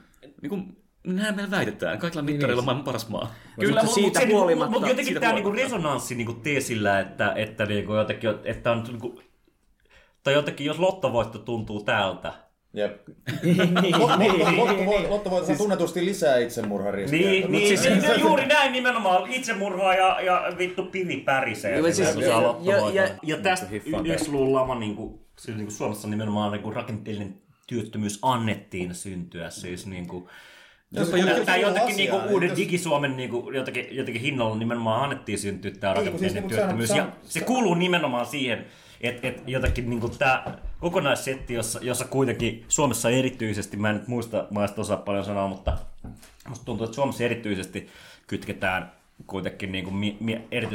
[0.41, 1.99] Niin kuin, näin meillä väitetään.
[1.99, 3.33] Kaikilla mittareilla on maailman paras maa.
[3.59, 6.99] Kyllä, mut- siitä mut se niinku- huolimatta- Mutta jotenkin siitä tämä niinku resonanssi niinku teesillä,
[6.99, 9.21] että, että niinku jotenkin, että on niinku,
[10.23, 12.33] tai jotenkin jos lottovoitto tuntuu täältä,
[12.73, 13.07] Jep.
[14.57, 15.57] Lotto voi, Lotto voi siis...
[15.57, 17.19] tunnetusti lisää itsemurhariskiä.
[17.19, 19.31] Niin, niin, siis- siis, niin juuri näin nimenomaan.
[19.31, 21.77] Itsemurhaa ja, ja vittu piri pärisee.
[21.77, 25.75] Joo, siis- ja- ja- ja- ja tästä hiffaan 90-luvun lama niin kuin, siis niin kuin
[25.75, 29.49] Suomessa nimenomaan niin kuin rakenteellinen työttömyys annettiin syntyä.
[29.49, 30.27] Siis niin kuin,
[30.93, 31.09] Jos-
[31.45, 35.95] Tämä, jotenkin niinku uuden jos- digisuomen niinku, jotenkin, jotenkin hinnalla nimenomaan annettiin syntyä tämä Ei,
[35.95, 36.89] kun rakenteellinen siis niinku työttömyys.
[36.89, 38.65] Ja se- kuuluu nimenomaan siihen,
[39.03, 40.45] että et jotenkin niinku tämä
[40.79, 45.77] kokonaissetti, jossa, jossa kuitenkin Suomessa erityisesti, mä en nyt muista maista osaa paljon sanoa, mutta
[46.49, 47.89] musta tuntuu, että Suomessa erityisesti
[48.27, 48.91] kytketään
[49.27, 50.15] kuitenkin niin kuin mie-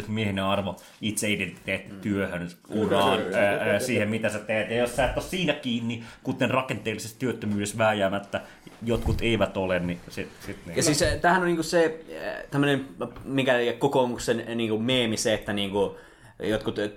[0.08, 4.70] mie- arvo itse-identiteetti työhön, uraan, ää, ää, siihen mitä sä teet.
[4.70, 8.40] Ja jos sä et ole siinä kiinni, kuten rakenteellisessa työttömyydessä vääjäämättä
[8.82, 10.76] jotkut eivät ole, niin sit, sit niin.
[10.76, 12.88] Ja siis tämähän on niinku se eh, tämmöinen,
[13.24, 15.96] mikä kokoomuksen eh, niinku meemi se, että niinku
[16.42, 16.90] jotkut ö,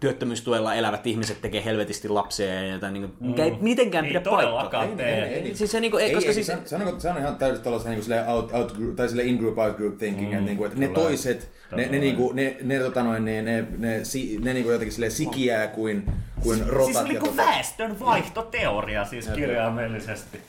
[0.00, 4.88] työttömyystuella elävät ihmiset tekee helvetisti lapsia ja jotain, niinku, mikä ei mitenkään ei pidä todellakaan
[4.88, 5.06] paikkaa.
[5.06, 5.50] tee.
[5.54, 7.64] Siis se, niinku, ei, Ei, koska ei, siis, se, se, on, se on ihan täysin
[7.64, 10.68] tällaista niin kuin out, out group, tai sille in-group, out-group thinking, mm, että, niin kuin,
[10.68, 14.38] että ne toiset, ne, ne, niin kuin, ne, ne, tota noin, ne, ne, ne, si,
[14.42, 16.10] ne niin kuin jotenkin silleen sikiää kuin,
[16.42, 16.84] kuin rotat.
[16.84, 20.40] Siis ja niin kuin tota- väestön vaihtoteoria siis kirjaimellisesti.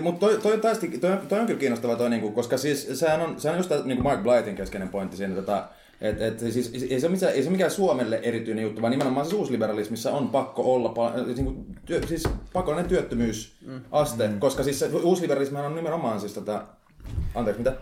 [0.00, 3.40] Mutta toi, toi, toi, toi, toi, on kyllä kiinnostava toi, niinku, koska siis sehän on,
[3.40, 5.68] sehän on just tää, niinku Mark Blythin keskeinen pointti siinä, tota,
[6.00, 8.90] et, et, siis, ei, se ole mitään, ei se ole mikään Suomelle erityinen juttu, vaan
[8.90, 14.40] nimenomaan siis uusliberalismissa on pakko olla pa, niinku, työ, siis pakollinen työttömyysaste, mm.
[14.40, 16.64] koska siis se uusliberalismihan on nimenomaan siis tota,
[17.34, 17.76] anteeksi mitä?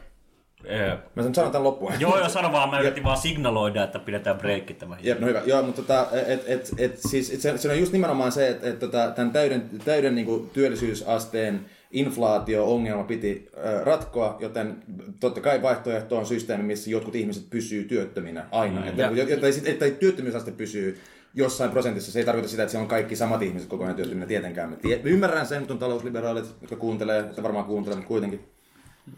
[0.65, 1.93] Ee, Mä sen sanon tämän loppuun.
[1.99, 4.99] Joo, joo, sano vaan, mä yritin vaan signaloida, että pidetään breikki tämän.
[5.03, 5.43] Jep, no hyvä.
[5.47, 8.69] Joo, mutta tota, et, et, et, siis, et se, se, on just nimenomaan se, että
[8.69, 13.49] et, tota, tämän täyden, täyden niin kuin, työllisyysasteen inflaatio-ongelma piti
[13.85, 14.77] ratkoa, joten
[15.21, 18.81] totta kai vaihtoehto on systeemi, missä jotkut ihmiset pysyy työttöminä aina.
[18.81, 21.01] Mm, että, että, että, että työttömyysaste pysyy
[21.35, 22.13] jossain prosentissa.
[22.13, 24.77] Se ei tarkoita sitä, että siellä on kaikki samat ihmiset koko ajan työttöminä tietenkään.
[24.83, 28.49] Tie- ymmärrän sen, mutta on talousliberaalit, jotka kuuntelee, että varmaan kuuntelee, mutta kuitenkin.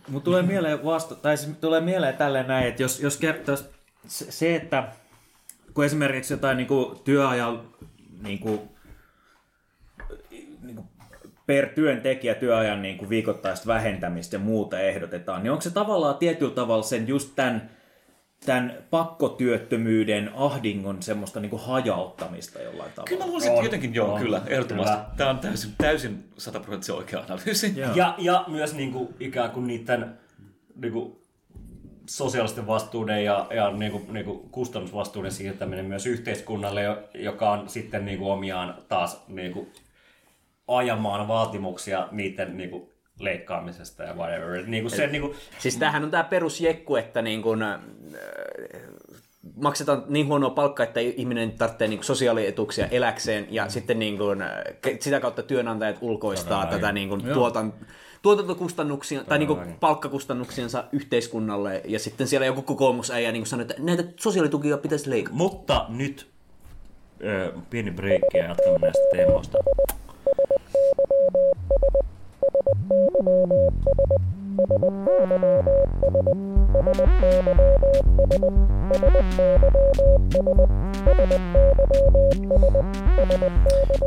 [0.09, 3.65] Mutta tulee mieleen vasta, tai siis tulee mieleen tälleen näin, että jos, jos kertoisi
[4.09, 4.89] se, että
[5.75, 7.63] kun esimerkiksi jotain niin kuin työajan
[8.23, 8.61] niin niin kuin
[11.51, 16.55] per työntekijä työajan niin kuin viikoittaista vähentämistä ja muuta ehdotetaan, niin onko se tavallaan tietyllä
[16.55, 17.71] tavalla sen just tämän,
[18.47, 23.09] tämän pakkotyöttömyyden ahdingon semmoista niin kuin hajauttamista jollain tavalla?
[23.09, 24.97] Kyllä mä luulisin, että jotenkin joo, on, kyllä, ehdottomasti.
[24.97, 25.11] kyllä.
[25.17, 27.73] Tämä on täysin, täysin sataprosenttisen oikea analyysi.
[27.77, 27.95] Joo.
[27.95, 30.19] Ja, ja myös niin kuin, ikään kuin niiden
[30.77, 31.17] niin kuin,
[32.07, 37.69] sosiaalisten vastuuden ja, ja niin kuin, niin kuin kustannusvastuuden siirtäminen myös yhteiskunnalle, jo- joka on
[37.69, 39.73] sitten niin kuin, omiaan taas niin kuin,
[40.77, 44.67] ajamaan vaatimuksia niiden niin kuin, leikkaamisesta ja whatever.
[44.67, 47.81] Niin kuin se, niin kuin, Siis tämähän on tämä perusjekku, että niin kun, äh,
[49.57, 53.71] maksetaan niin huonoa palkkaa, että ihminen tarvitsee niin sosiaalietuuksia eläkseen, ja mm.
[53.71, 54.51] sitten niin äh,
[54.87, 57.73] ke- sitä kautta työnantajat ulkoistaa tätä niin kun, tuotan,
[58.23, 64.05] tuotantokustannuksia tai niin kun, palkkakustannuksiansa yhteiskunnalle, ja sitten siellä joku kokoomusäijä niin sanoo, että näitä
[64.17, 65.37] sosiaalitukia pitäisi leikata.
[65.37, 66.27] mutta nyt
[67.25, 69.59] ö, pieni breikki ja jatkamme näistä teemoista.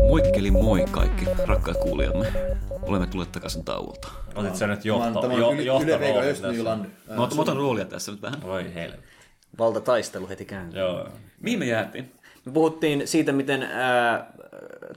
[0.08, 2.34] Moikkeli moi kaikki rakkaat kuulijamme.
[2.82, 4.08] Olemme tulleet takaisin tauolta.
[4.36, 4.80] Otit sä nyt
[5.22, 6.86] Tämä on, jo, Yle, Östnyland.
[7.16, 8.42] Mä otan, mä otan roolia tässä nyt vähän.
[8.44, 9.08] Voi helvetti.
[9.60, 10.80] Valtataistelu heti käyntiin.
[10.80, 11.10] Joo.
[11.40, 12.12] Mihin me jäätiin?
[12.46, 13.70] Me puhuttiin siitä, miten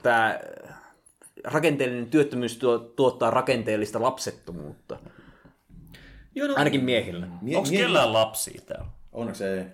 [0.03, 0.39] tämä
[1.51, 4.99] rakenteellinen työttömyys tuo, tuottaa rakenteellista lapsettomuutta.
[6.35, 7.27] Joo, no, Ainakin miehillä.
[7.41, 8.85] Mie- Onko mie- kellään lapsia täällä?
[9.13, 9.65] Onneksi ei.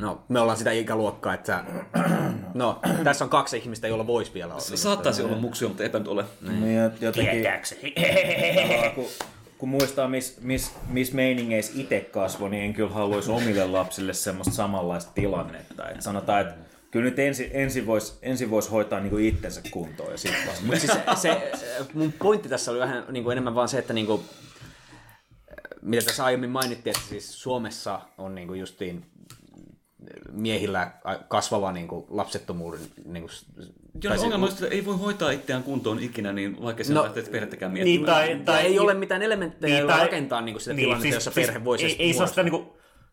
[0.00, 1.64] No, me ollaan sitä ikäluokkaa, että
[2.54, 4.60] no, tässä on kaksi ihmistä, joilla voisi vielä olla.
[4.64, 6.24] se saattaisi olla muksio, mutta eipä nyt ole.
[6.40, 7.44] Niin, ja jotenkin,
[8.94, 9.06] kun,
[9.58, 14.54] kun muistaa, missä mis, mis meiningeissä itse kasvoi, niin en kyllä haluaisi omille lapsille semmoista
[14.54, 15.88] samanlaista tilannetta.
[15.88, 16.54] Et sanotaan, että
[16.94, 20.64] kyllä nyt ensin, ensin voisi ensin vois hoitaa niinku itsensä kuntoon ja sitten vasta.
[20.64, 23.92] Mutta siis se, se, mun pointti tässä oli vähän niin kuin enemmän vaan se, että
[23.92, 24.22] niin kuin,
[25.82, 29.06] mitä tässä aiemmin mainittiin, että siis Suomessa on niin kuin justiin
[30.32, 30.90] miehillä
[31.28, 33.32] kasvava niin kuin lapsettomuuden niin kuin,
[34.04, 36.92] Joo, no, se- ongelma on, että ei voi hoitaa itseään kuntoon ikinä, niin vaikka se
[36.92, 38.14] No, lähtee perhettäkään Niin, miettimään.
[38.16, 41.14] tai, tai tai, ei ole mitään elementtejä, niin, joilla tai- rakentaa niin kuin sitä tilannetta,
[41.14, 42.66] jossa perhe voisi ei, ei saa sitä niin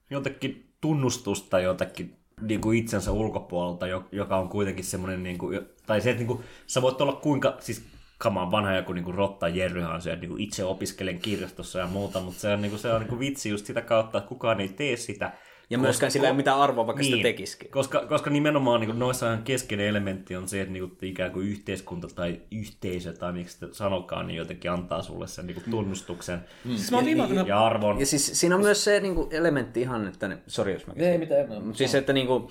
[0.09, 6.01] jotenkin tunnustusta jotakin niin kuin itsensä ulkopuolelta, jo- joka on kuitenkin semmoinen, niin kuin, tai
[6.01, 7.83] se, että niin kuin, sä voit olla kuinka, siis
[8.17, 11.87] kamaan vanha joku niin kuin Rotta Jerryhan se, että niin kuin itse opiskelen kirjastossa ja
[11.87, 14.27] muuta, mutta se on, niin kuin, se on niin kuin vitsi just sitä kautta, että
[14.29, 15.31] kukaan ei tee sitä.
[15.71, 17.71] Ja myöskään sillä ei ole mitään arvoa, vaikka Niin, sitä tekisikin.
[17.71, 22.07] Koska, koska nimenomaan niin noissahan keskeinen elementti on se, että niin kuin, ikään kuin yhteiskunta
[22.07, 26.91] tai yhteisö tai miksi sitä sanokaan, niin jotenkin antaa sulle sen niin kuin tunnustuksen Siis
[26.91, 27.47] mä oon viime aikoina...
[27.47, 27.99] ja arvon.
[27.99, 30.27] Ja siis siinä on myös se niin kuin, elementti ihan, että...
[30.27, 31.63] ne- Sori, jos mä Ei mitään.
[31.63, 32.47] Mut Siis että niin kuin,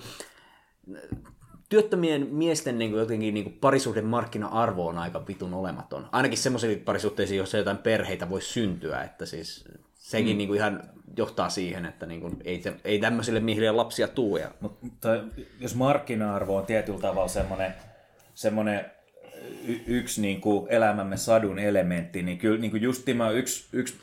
[1.69, 6.07] työttömien miesten niin kuin, jotenkin niin kuin, parisuhden markkina-arvo on aika vitun olematon.
[6.11, 10.37] Ainakin semmoisiin parisuhteisiin, joissa jotain perheitä voi syntyä, että siis sekin mm.
[10.37, 10.83] niin kuin, ihan
[11.17, 14.37] johtaa siihen, että niin kuin, ei, te- ei tämmöisille miehille lapsia tuu.
[14.37, 14.51] Ja...
[14.59, 15.09] Mutta
[15.59, 17.73] jos markkina-arvo on tietyllä tavalla semmoinen,
[18.33, 18.85] semmoinen
[19.67, 23.95] y- yksi niin kuin elämämme sadun elementti, niin kyllä niin kuin just tämä yksi, yksi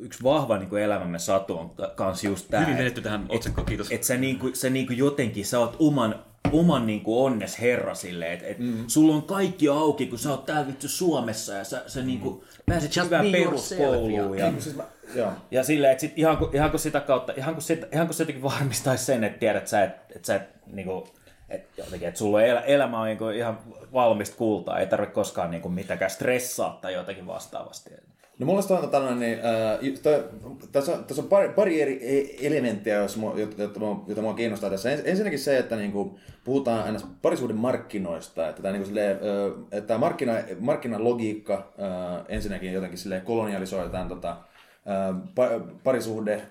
[0.00, 2.64] yksi vahva niin kuin elämämme satu on kans just tämä.
[2.64, 3.90] Hyvin vedetty tähän otsikkoon, kiitos.
[3.90, 8.46] Että sä, niinku, sä niinku jotenkin, sä oot oman, oman niinku onnes herra silleen, että
[8.46, 8.84] et mm.
[8.86, 12.96] sulla on kaikki auki, kun sä oot täällä vittu Suomessa ja sä, sä niinku pääset
[12.96, 14.38] Just hyvään be peruskouluun.
[14.38, 15.32] Ja, Siis mä, joo.
[15.50, 18.14] ja silleen, että sit ihan, kun, ihan kun sitä kautta, ihan kun, sit, ihan kun
[18.14, 20.42] se jotenkin varmistaisi sen, että tiedät sä, että et sä et,
[20.72, 21.08] niinku,
[21.48, 23.58] et jotenkin, että sulla el, elämä on niinku ihan
[23.92, 27.90] valmista kultaa, ei tarvitse koskaan niinku mitäkään stressaa tai jotakin vastaavasti.
[28.40, 30.00] No mulla on tällainen, niin, äh,
[30.72, 34.34] tässä, on, tässä on pari, pari eri e- elementtiä, jos mua, joita, mua, joita mua
[34.34, 34.90] kiinnostaa tässä.
[34.90, 39.16] Ens, ensinnäkin se, että niin kuin, puhutaan aina parisuuden markkinoista, että tämä, niin kuin, silleen,
[39.16, 44.36] äh, että markkina, markkinalogiikka äh, ensinnäkin jotenkin silleen, kolonialisoidaan tota, äh,
[45.84, 46.42] parisuhde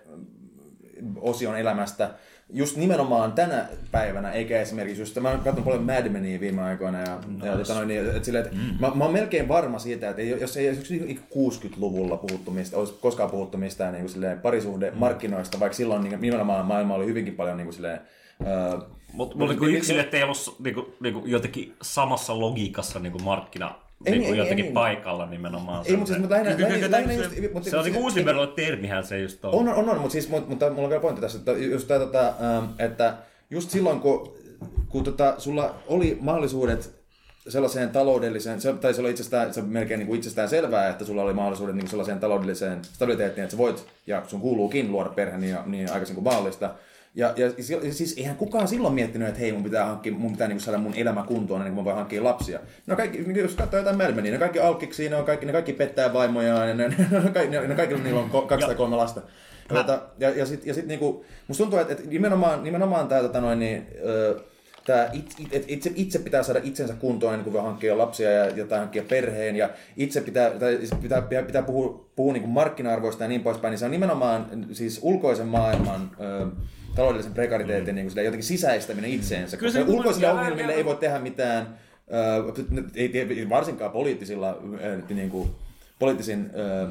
[1.22, 2.10] osion elämästä.
[2.54, 7.00] Just nimenomaan tänä päivänä, eikä esimerkiksi just, mä oon katsonut paljon Mad Menia viime aikoina,
[7.00, 8.78] ja, no, ja tota noin, niin, että silleen, että mm.
[8.80, 13.30] mä, mä, oon melkein varma siitä, että jos ei olisi 60-luvulla puhuttu mistä, olisi koskaan
[13.30, 17.58] puhuttu mistään niin kuin silleen, parisuhde markkinoista, vaikka silloin niin, nimenomaan maailma oli hyvinkin paljon
[17.58, 18.00] niin kuin silleen,
[19.13, 24.12] Mutta mut, niinku yksilöt että ei ollut niinku, niinku jotenkin samassa logiikassa niinku markkina Ei,
[24.12, 25.86] niinku ei, jotenkin ei, paikalla nimenomaan.
[25.88, 29.20] ei, mutta siis mutta lähinnä, lähinnä, lähinnä just, mutta, se on niinku uusliberaalinen termihän se
[29.20, 29.54] just on.
[29.54, 32.00] On, on, on mutta, siis, mutta, mutta mulla on vielä pointti tässä, että, just tämä,
[32.00, 33.18] tota, ähm, että
[33.50, 34.34] just silloin, kun,
[34.90, 37.00] kun tota, sulla oli mahdollisuudet
[37.48, 41.24] sellaiseen taloudelliseen, se, tai se oli itsestään, se melkein niin kuin itsestään selvää, että sulla
[41.24, 45.58] oli mahdollisuudet niin sellaiseen taloudelliseen stabiliteettiin, että sä voit, ja sun kuuluukin luoda perhe niin,
[45.66, 46.76] niin aikaisin kuin mahdollista.
[47.15, 47.52] Ja, ja
[47.91, 50.93] siis eihän kukaan silloin miettinyt, että hei, mun pitää, hankkia, mun pitää niin saada mun
[50.95, 52.60] elämä kuntoon, niin kuin mä voin hankkia lapsia.
[52.88, 55.74] No kaikki, niin jos katsoo jotain Melmeniä, ne kaikki alkkiksi, ne, on kaikki, ne kaikki
[55.74, 59.22] pettää vaimojaan, ja ne, ne, ne, ne, ne kaikilla niillä on kaksi tai kolme lasta.
[59.69, 63.22] Ja, tota, ja, ja sitten ja sit niinku, musta tuntuu, että, että nimenomaan, nimenomaan tämä
[63.22, 63.88] tota noin, niin,
[65.13, 68.65] it, it, itse, itse pitää saada itsensä kuntoon ennen kuin voi hankkia lapsia ja, ja
[68.65, 73.28] tai hankkia perheen ja itse pitää, tai pitää, pitää, pitää puhua, puhua niin markkina-arvoista ja
[73.28, 76.48] niin poispäin, niin se on nimenomaan siis ulkoisen maailman ö,
[76.95, 80.86] taloudellisen prekariteetin niin kuin jotenkin sisäistäminen itseensä, Kyllä koska se- ulkoisille ja- ongelmille ja- ei
[80.86, 81.78] voi tehdä mitään,
[82.13, 82.54] ö,
[82.95, 84.58] ei, ei varsinkaan poliittisilla,
[85.10, 85.49] ö, niin kuin,
[85.99, 86.88] poliittisin ö,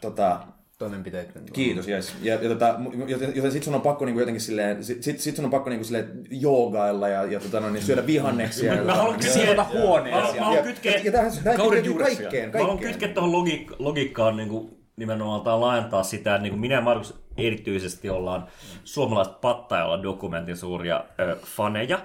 [0.00, 0.40] tota,
[0.78, 1.40] Toimenpiteitä.
[1.52, 2.14] Kiitos, yes.
[2.22, 2.74] Ja, ja tota,
[3.06, 5.84] joten, joten sit sun on pakko niinku jotenkin silleen, sit, sit, sun on pakko niinku
[5.84, 8.74] silleen joogailla ja, ja tota, no, niin syödä vihanneksia.
[8.74, 10.14] ja, Mä haluan ja, kysyä- Sieltä Mä huoneeseen.
[10.14, 11.12] haluan- mä ja, haluan ja, kytkeä, ja
[11.56, 16.42] kytkeytyy kaikkeen, mä haluan kytkeä tuohon logiik- logiikkaan niin kuin nimenomaan tai laajentaa sitä, että
[16.42, 18.46] niin kuin minä ja Markus erityisesti ollaan
[18.84, 21.98] suomalaiset pattajalla dokumentin suuria ö, faneja.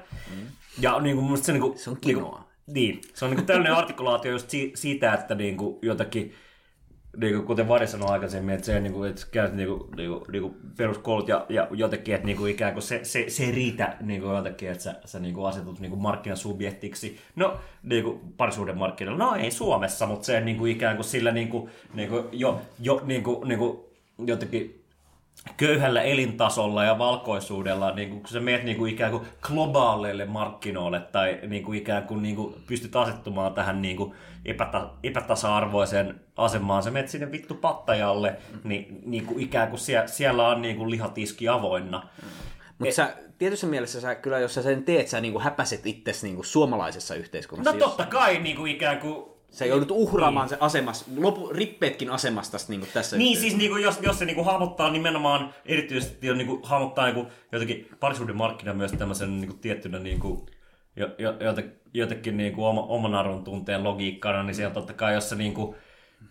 [0.79, 2.43] Ja niin kuin, se, niin kuin, Se on niin kuin, kinoa.
[2.67, 6.33] niin, se on niin kuin tällainen artikulaatio just si- siitä, että niin kuin jotakin
[7.17, 10.09] niin kuin, kuten Vari sanoi aikaisemmin, että se niin kuin, että käyt niin kuin, niin
[10.09, 13.43] kuin, niin kuin peruskoulut ja, ja jotenkin, että niin kuin, ikään kuin se, se, se
[13.43, 17.19] ei riitä niin kuin, jotenkin, että sä, sä niin kuin asetut niin kuin markkinasubjektiksi.
[17.35, 21.31] No, niin kuin parisuuden markkinoilla, no ei Suomessa, mutta se niin kuin, ikään kuin sillä
[21.31, 23.79] niin kuin, niin kuin, jo, jo niin kuin, niin kuin,
[24.27, 24.82] jotenkin
[25.57, 31.39] köyhällä elintasolla ja valkoisuudella, niin kun sä meet niin kuin ikään kuin globaaleille markkinoille tai
[31.47, 34.13] niin kuin ikään kuin, niin kuin pystyt asettumaan tähän niin kuin
[34.45, 40.47] epäta, epätasa-arvoiseen asemaan, sä menet sinne vittu pattajalle, niin, niin kuin ikään kuin siellä, siellä
[40.47, 42.07] on niin kuin lihatiski avoinna.
[42.79, 46.43] Mutta sä, tietyssä mielessä sä kyllä, jos sä sen teet, sä niinku häpäset itsesi niinku
[46.43, 47.71] suomalaisessa yhteiskunnassa.
[47.71, 52.57] No totta kai niin kuin ikään kuin Sä joudut uhraamaan sen asemas, lopu, rippeetkin asemasta
[52.67, 53.57] niinku tässä Niin, siis yhteiskunnassa.
[53.57, 58.73] niinku, jos, jos se niinku hahmottaa nimenomaan, erityisesti on niinku, hahmottaa niinku, jotenkin parisuuden markkina
[58.73, 60.45] myös tämmöisen niinku, tiettynä niinku,
[60.95, 65.29] jo, jo, jote, jotenkin niinku, oma, oman arvon tunteen logiikkana, niin siellä totta kai, jos
[65.29, 65.75] sä, niinku,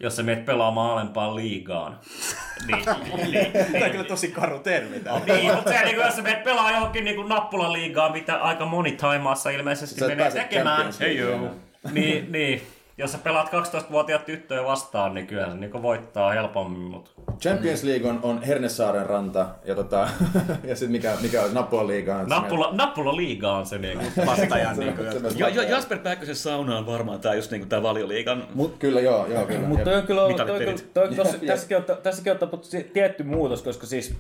[0.01, 1.99] jos sä meet pelaamaan alempaan liigaan,
[2.67, 2.85] niin,
[3.31, 5.21] niin, Tämä on kyllä tosi karu termi tää.
[5.27, 9.51] niin, mutta se, niinku, jos sä meet pelaa johonkin niinku, nappulaliigaan, mitä aika moni Taimaassa
[9.51, 11.51] ilmeisesti Sä menee tekemään, Champions Leagueen.
[11.93, 12.63] niin, niin,
[13.03, 17.11] jos sä pelaat 12-vuotiaat tyttöjä vastaan, niin kyllähän se niinku voittaa helpommin, mutta
[17.41, 20.09] Champions League on, on Hernesaaren ranta, ja, tota,
[20.69, 22.17] ja sitten mikä, mikä on Nappula Liiga.
[22.17, 24.05] on- Nappula, nappula liiga on se niinku.
[24.27, 25.03] Vastajan niinku.
[25.03, 28.77] Se- se- Ja, ja Jasper Pääkkösen sauna on varmaan tää just niinku tää valioliigan Mut,
[28.79, 29.69] kyllä, joo, joo, kyllä.
[29.69, 33.63] Mutta toi on kyllä, toi, toi, toi, tossa, tässäkin, on, tässäkin on tapahtunut tietty muutos,
[33.63, 34.15] koska siis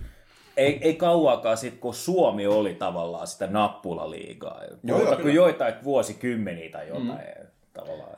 [0.57, 4.61] ei, ei kauaakaan sitten, kun Suomi oli tavallaan sitä nappulaliigaa.
[4.65, 5.35] Joo, Joo, joo, kuin kyllä.
[5.35, 7.47] joitain vuosikymmeniä tai jotain mm.
[7.73, 8.17] tavallaan.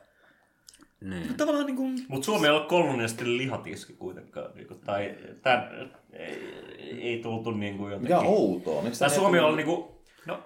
[1.04, 1.34] Niin.
[1.34, 1.90] tavallaan niinku...
[2.08, 4.50] Mutta Suomi ei ole kolonialistinen lihatiski kuitenkaan.
[4.54, 6.38] Niinku, tai tän, ei,
[7.00, 8.16] ei tultu niinku jotenkin.
[8.16, 8.82] Mikä on outoa?
[8.82, 10.02] Miksi Tai Suomi on niinku...
[10.26, 10.38] No,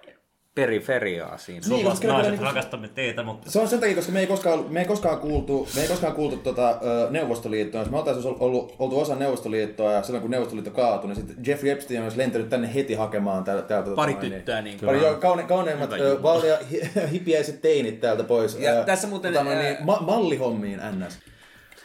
[0.62, 1.58] Periferiaa siinä.
[1.58, 3.50] Niin, suomalaiset koska kyllä naiset niinku- rakastamme teitä, mutta...
[3.50, 6.12] Se on sen takia, koska me ei koskaan, me ei koskaan kuultu, me ei koskaan
[6.12, 7.80] kuultu tota, ö, Neuvostoliittoa.
[7.80, 11.70] Jos me oltaisiin ollut, oltu osa Neuvostoliittoa ja silloin kun Neuvostoliitto kaatui, niin sitten Jeffrey
[11.72, 13.62] Epstein olisi lentänyt tänne heti hakemaan täältä.
[13.62, 18.24] täältä Pari tota, tyttöä niin Pari joo, kaune, kauneimmat ö, vaalea hi- hipiäiset teinit täältä
[18.24, 18.58] pois.
[18.60, 21.18] Ja Ö, tässä muuten, tota, ää- niin, ma- mallihommiin ns.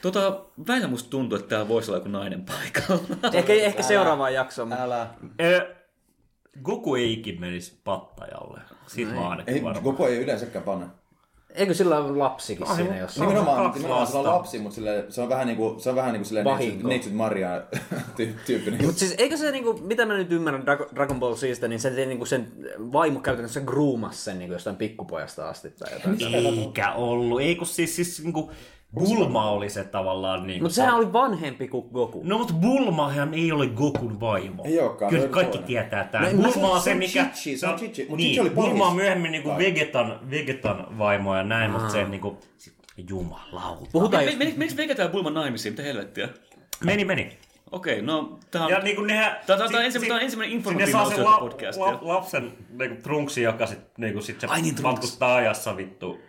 [0.01, 3.03] Tota, välillä musta tuntuu, että täällä voisi olla joku nainen paikalla.
[3.33, 4.67] Ehkä, ehkä seuraavaan jaksoon.
[4.67, 5.07] mutta- Älä.
[5.41, 5.75] Ö,
[6.63, 8.60] Goku ei ikin menisi pattajalle.
[8.88, 9.84] Siitä mä ainakin Ei, varmaan.
[9.84, 10.89] Goku ei yleensäkään panna.
[11.56, 13.28] Eikö sillä ole lapsikin Ai, siinä jossain?
[13.28, 16.13] Nimenomaan, kaksi nimenomaan se on lapsi, mutta sille, se on vähän niinku, se on vähän
[16.13, 16.88] niinku silleen Vahinko.
[16.88, 17.62] Neitsyt Maria
[18.18, 18.86] ty- tyyppinen.
[18.86, 21.89] Mutta siis eikö se, niinku, mitä mä nyt ymmärrän Dra- Dragon Ball Cista, niin se,
[22.06, 22.52] niinku, sen
[22.94, 26.36] vaimo käytännössä groomasi sen niinku, jostain pikkupojasta asti tai jotain.
[26.36, 27.42] Eikä ollut.
[27.42, 28.52] Ei kun siis, siis niinku,
[28.95, 30.63] Bulma oli se tavallaan niinku...
[30.63, 32.21] Mutta sehän oli vanhempi kuin Goku.
[32.23, 34.63] No mutta Bulmahan ei ole Gokun vaimo.
[34.65, 35.67] Ei olekaan, Kyllä kaikki toinen.
[35.67, 36.36] tietää tämän.
[36.38, 37.25] No, No, Bulma on se se, mikä...
[37.34, 39.58] Chichi, se on Chichi, mut niin, Chichi oli Bulma on myöhemmin niinku Kai.
[39.58, 42.38] Vegetan, Vegetan vaimo ja näin, mutta se niinku...
[43.10, 43.89] Jumalauta.
[43.91, 45.73] Puhutaan Menikö menikö Vegeta ja Bulma naimisiin?
[45.73, 46.29] Mitä helvettiä?
[46.84, 47.38] Meni, meni.
[47.71, 48.71] Okei, no tää on...
[48.71, 49.32] Ja niinku nehän...
[49.32, 51.86] Tää- tää- tää on ensimmäinen sinne informatiivinen saa sen osio la, podcastia.
[51.86, 56.19] la, lapsen niinku trunksi, joka sit, niinku, sit se Ai niin, matkustaa ajassa vittu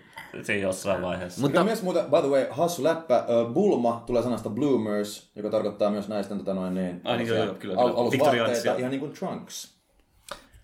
[0.43, 1.41] siinä jossain vaiheessa.
[1.41, 5.51] Mutta Mutta myös muuta, by the way, hassu läppä, ö, Bulma tulee sanasta bloomers, joka
[5.51, 7.01] tarkoittaa myös naisten tota noin niin.
[7.05, 7.75] Ai niin, joo, joo, kyllä, al- kyllä.
[8.01, 8.75] alusvaatteita, Victoriaanisia.
[8.77, 9.75] ihan niin kuin trunks.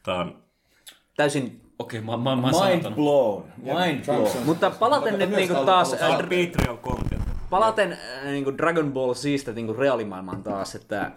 [0.03, 0.39] Tää on...
[1.17, 1.61] täysin...
[1.79, 2.95] Okei, mä, mä, mä oon Mind sanotanut.
[2.97, 3.45] blown.
[3.57, 4.01] Mind blown.
[4.03, 5.93] Trunks on- Mutta palaten nyt niinku al- taas...
[5.93, 7.23] äh, Patreon content.
[7.51, 11.11] palaten äh, niinku Dragon Ball Cista niinku reaalimaailmaan taas, että...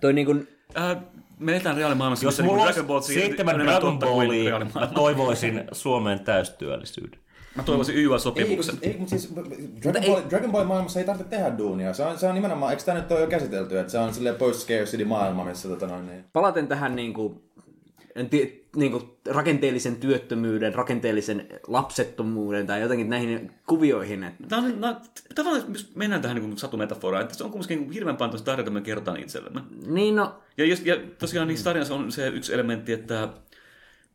[0.00, 0.34] Toi niinku...
[0.78, 0.96] Äh,
[1.40, 6.20] me eletään reaalimaailmassa, Jos niinku mulla Dragon Ball seitsemän Dragon kuin Ballia, mä toivoisin Suomeen
[6.20, 7.20] täystyöllisyyden.
[7.54, 8.78] Mä toivoisin Ei, kun, YA-sopimuksen.
[8.82, 9.32] ei, mutta siis
[9.82, 11.94] Dragon Ball, Dragon Ball maailmassa ei tarvitse tehdä duunia.
[11.94, 14.34] Se on, se on nimenomaan, eikö tämä nyt ole jo käsitelty, että se on silleen
[14.34, 16.24] post-scarcity maailma, missä tota noin niin.
[16.32, 17.42] Palaten tähän niinku,
[18.14, 24.24] en tie, niinku rakenteellisen työttömyyden, rakenteellisen lapsettomuuden tai jotenkin näihin kuvioihin.
[24.24, 25.00] Että Tämä on, no,
[25.34, 29.20] tavallaan jos mennään tähän niin satumetaforaan, että se on niin hirveän paljon tarjota, me kerrotaan
[29.20, 29.60] itsellemme.
[29.86, 33.28] niin no, Ja, just, ja tosiaan niissä tarinassa on se yksi elementti, että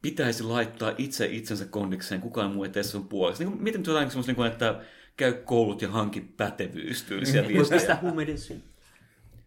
[0.01, 3.43] pitäisi laittaa itse itsensä kondikseen, kukaan muu ei tee sun puolesta.
[3.43, 4.81] Niin kuin, mietin nyt jotain semmoista, niin kuin, että
[5.17, 7.79] käy koulut ja hanki pätevyys tyylisiä voisi viestejä.
[7.79, 8.63] pistää huumeiden syyn.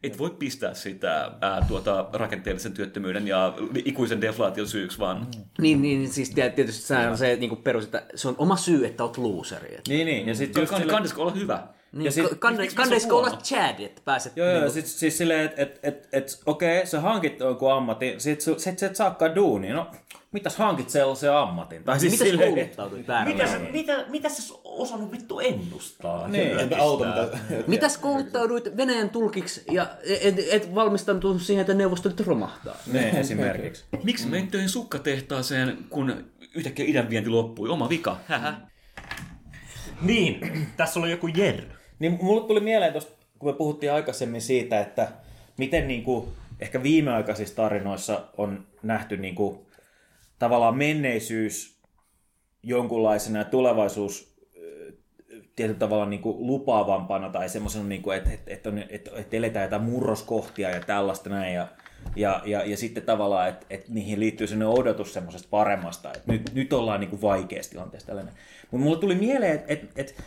[0.03, 5.27] Et voi pistää sitä ää, tuota, rakenteellisen työttömyyden ja ikuisen deflaation syyksi, vaan
[5.61, 8.87] Niin, niin siis tiet- tietysti se on se niinku perus, että se on oma syy,
[8.87, 9.75] että oot looseri.
[9.75, 9.89] Et.
[9.89, 10.29] Niin, niin.
[10.29, 11.67] Ja sit just Kann- sille, olla hyvä?
[11.93, 12.25] Niin, Ja sit-
[13.13, 13.39] olla?
[13.43, 14.37] Chad, että pääset...
[14.37, 18.21] Joo, joo, niinku- sit, siis silleen, että et, et, et, okei, sä hankit jonkun ammatin,
[18.21, 19.75] sit, sit, sit sä et saakaan duunia.
[19.75, 19.87] No,
[20.33, 21.85] mitäs hankit sellaisen ammatin?
[21.85, 23.33] Tai siis Mitäs silleen, kouluttautui täällä?
[23.33, 26.29] Mitä sä, mitä, mitä sä osannut vittu ennustaa?
[26.29, 26.59] Niin.
[26.59, 27.39] Entä auto, mitä...
[27.67, 29.87] Mitäs kouluttauduit Venäjän tulkiksi ja
[30.21, 32.77] et, et valmistautunut siihen, että neuvostolit romahtaa?
[32.93, 33.85] niin, esimerkiksi.
[34.05, 34.31] Miksi mm.
[34.31, 37.69] menin töihin sukkatehtaaseen, kun yhtäkkiä idän vienti loppui?
[37.69, 38.17] Oma vika.
[38.27, 38.55] Hähä.
[40.03, 41.69] Niin, tässä oli joku Jerry.
[41.99, 45.09] Niin mulle tuli mieleen tuosta, kun me puhuttiin aikaisemmin siitä, että
[45.57, 46.29] miten niin kuin,
[46.61, 49.59] ehkä viimeaikaisissa tarinoissa on nähty niin kuin,
[50.39, 51.79] tavallaan menneisyys
[52.63, 54.39] jonkunlaisena ja tulevaisuus
[55.59, 59.65] tietyllä tavalla niin kuin lupaavampana tai semmoisena, niin kuin, että, että, että, että, että eletään
[59.65, 61.55] jotain murroskohtia ja tällaista näin.
[61.55, 61.69] Ja,
[62.17, 66.55] ja, ja, ja sitten tavallaan, että, että niihin liittyy sellainen odotus semmoisesta paremmasta, että nyt,
[66.55, 68.35] nyt ollaan niin kuin vaikeassa tilanteessa tällainen.
[68.71, 70.23] Mutta mulle tuli mieleen, että, että, että,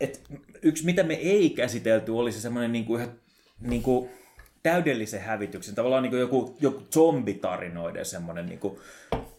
[0.00, 0.18] että
[0.62, 3.08] yksi mitä me ei käsitelty oli se semmoinen niin kuin
[3.60, 4.10] niin kuin
[4.62, 8.78] täydellisen hävityksen, tavallaan niin kuin joku, joku zombitarinoiden semmoinen niin kuin,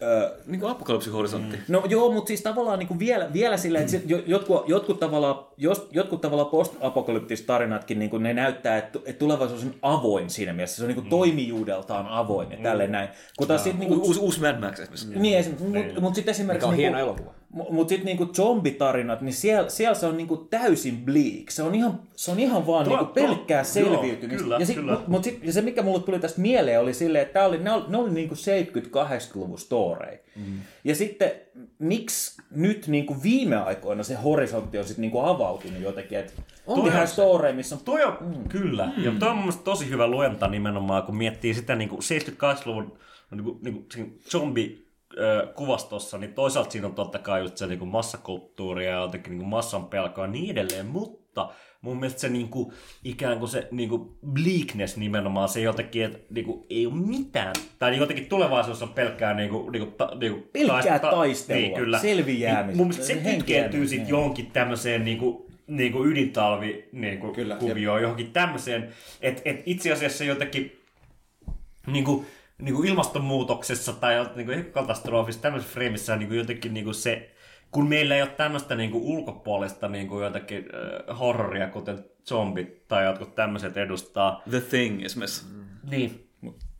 [0.01, 1.57] ö, Niin kuin apokalypsihorisontti.
[1.57, 1.63] Mm.
[1.67, 4.99] No joo, mutta siis tavallaan niin kuin vielä, vielä silleen, että sit jo- jotkut, jotkut
[4.99, 10.29] tavallaan, jos, jotkut tavallaan post-apokalyptiset tarinatkin, niin kuin ne näyttää, että, että tulevaisuus on avoin
[10.29, 10.77] siinä mielessä.
[10.77, 13.09] Se on niin kuin toimijuudeltaan avoin ja tälleen näin.
[13.38, 15.19] Kun taas sitten niin kuin, Uusi, uusi Mad Max esimerkiksi.
[15.19, 16.67] niin, esim, mutta mut sitten esimerkiksi...
[16.67, 17.39] Mikä on hieno niinku, elokuva.
[17.69, 21.49] Mutta sitten niinku zombitarinat, niin siellä, siellä se on niinku täysin bleak.
[21.49, 24.43] Se on ihan, se on ihan vaan Tuo- niinku tuo- pelkkää joo, selviytymistä.
[24.43, 24.91] kyllä, ja, sit, kyllä.
[24.91, 27.71] Mut, mut sit, ja se, mikä mulle tuli tästä mieleen, oli silleen, että oli, ne
[27.71, 29.88] oli, ne oli niinku 70-80-luvun story.
[30.36, 30.60] Mm.
[30.84, 31.32] Ja sitten
[31.80, 36.34] miksi nyt niinku viime aikoina se horisontti on sitten niinku avautunut jotenkin, että
[36.67, 38.49] on on- story, missä on Toi on, mm.
[38.49, 38.91] kyllä.
[38.97, 39.04] Mm.
[39.04, 42.97] Ja toi on mun tosi hyvä luenta nimenomaan, kun miettii sitä niin kuin 78-luvun
[43.32, 44.89] niin kuin, niin kuin zombi
[45.56, 49.39] kuvastossa, niin toisaalta siinä on totta kai just se niin kuin massakulttuuri ja jotenkin niin
[49.39, 51.49] kuin massan pelkoa ja niin edelleen, mutta
[51.81, 52.71] mun mielestä se niin kuin,
[53.03, 57.53] ikään kuin se niin kuin bleakness nimenomaan, se jotenkin, että niin kuin, ei ole mitään,
[57.79, 61.62] tai niin jotenkin tulevaisuus on pelkkää niin kuin, niin kuin, ta, niin kuin, Pelkkää taistelua,
[61.62, 61.99] niin, kyllä.
[61.99, 63.89] selviäämistä, Niin, mun mielestä se kytkeytyy niin.
[63.89, 68.89] sitten johonkin tämmöiseen niin kuin, niin kuin ydintalvi niin kuin Kyllä, kuvioon, johonkin tämmöiseen,
[69.21, 70.79] että et itse asiassa jotenkin
[71.87, 72.25] niin kuin,
[72.62, 77.31] niin kuin ilmastonmuutoksessa tai niin kuin katastrofissa, tämmöisessä freimissä niin kuin jotenkin niin kuin se,
[77.71, 80.65] kun meillä ei ole tämmöistä niin kuin ulkopuolista niin kuin jotakin
[81.09, 85.45] äh, horroria, kuten zombit tai jotkut tämmöiset edustaa, The Thing esimerkiksi.
[85.89, 86.27] niin,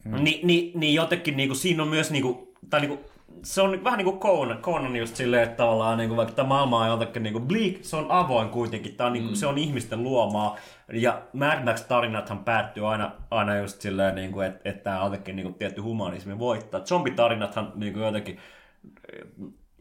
[0.06, 0.24] mm.
[0.24, 2.38] Ni, ni, niin jotenkin niin kuin, siinä on myös, niin kuin,
[2.70, 3.00] tai niin kuin,
[3.44, 6.48] se on vähän niin kuin Conan, Conan just silleen, että tavallaan niin kuin, vaikka tämä
[6.48, 9.48] maailma on jotenkin niin kuin bleak, se on avoin kuitenkin, tämä on, niin kuin, se
[9.48, 10.58] on ihmisten luomaa.
[10.94, 15.44] Ja Mad Max-tarinathan päättyy aina, aina just silleen, niin kuin, että, että tämä jotenkin niin
[15.44, 16.82] kuin, tietty humanismi voittaa.
[16.82, 18.40] Zombitarinathan niin kuin jotenkin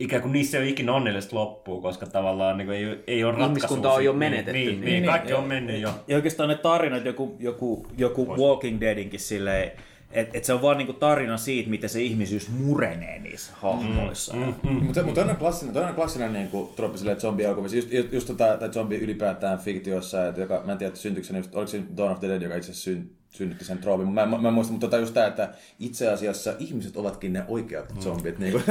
[0.01, 3.33] ikään kuin niissä ei ole ikinä onnellista loppua, koska tavallaan niin kuin, ei, ei ole
[3.33, 3.57] ratkaisua.
[3.57, 4.81] Ihmiskunta on jo Niin, menetetty, Niin, niin.
[4.81, 5.91] niin, niin, kaikki on mennyt jo.
[6.09, 9.73] Ja oikeastaan ne tarinat, joku, joku, joku Walking Deadinkin silleen,
[10.13, 14.35] että et se on vaan niinku tarina siitä, miten se ihmisyys murenee niissä hahmoissa.
[14.37, 14.85] Mm, mm.
[14.85, 18.57] Mutta mut toinen klassinen, toinen klassinen niin kuin, troppi silleen zombi-elokuvissa, just, just, just tota,
[18.57, 22.13] tai zombi ylipäätään fiktiossa, että joka, mä en tiedä, että syntyykö se, oliko se Dawn
[22.13, 24.73] of the Dead, joka itse asiassa syn, synnytti sen troopin, mä, mä, mä en muista,
[24.73, 28.39] mutta tota just tää, että itse asiassa ihmiset ovatkin ne oikeat zombit.
[28.39, 28.65] Niin kuin.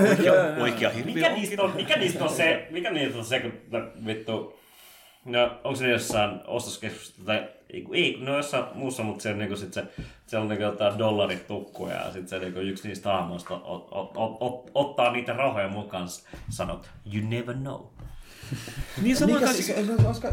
[0.62, 1.14] Oikea hirviö.
[1.16, 4.60] Mikä niistä on, mikä niistä on se, mikä niistä on se, kun no, vittu,
[5.26, 9.56] no onko se jossain ostoskeskuksessa tai ei, kun- ei, no jossain muussa, mutta se, niinku,
[9.56, 9.84] sit se,
[10.28, 14.12] se on niinku jotain dollarit tukkuja ja sitten se niinku, yksi niistä hahmoista ot, ot,
[14.16, 16.08] ot, ot, ottaa niitä rahoja mukaan
[16.50, 17.82] sanot, you never know.
[19.02, 19.44] Niin samaan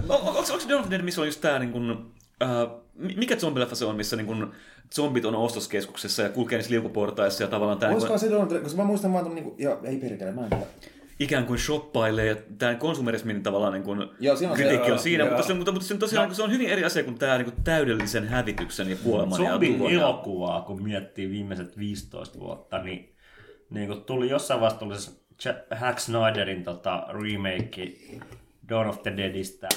[0.09, 2.13] O- o- Onko se Dawn of Dead, missä on just tää niin kun,
[2.43, 2.49] äh,
[2.97, 4.53] mikä zombileffa se on, missä niin kun,
[4.95, 8.63] zombit on ostoskeskuksessa ja kulkee niissä liukuportaissa ja tavallaan tää niin Olisikohan kun, se Dead,
[8.63, 10.65] koska mä muistan vaan, niin kuin, joo, ei perkele, mä en tiedä.
[11.21, 14.97] ikään kuin shoppailee ja tämä konsumerismin tavallaan niin kun, Joo, siinä on se, kritiikki on
[14.97, 16.35] joo, siinä, mutta, se, mutta, mutta se, tosiaan, no.
[16.35, 19.83] se on hyvin eri asia kuin tämä niin kuin täydellisen hävityksen ja kuoleman ja Zombin
[19.83, 23.15] ja- elokuvaa, kun miettii viimeiset 15 vuotta, niin,
[23.71, 24.95] niin kun tuli jossain vaiheessa tuli
[25.41, 27.93] se Hack Snyderin tota, remake
[28.69, 29.69] Dawn of the Deadistä,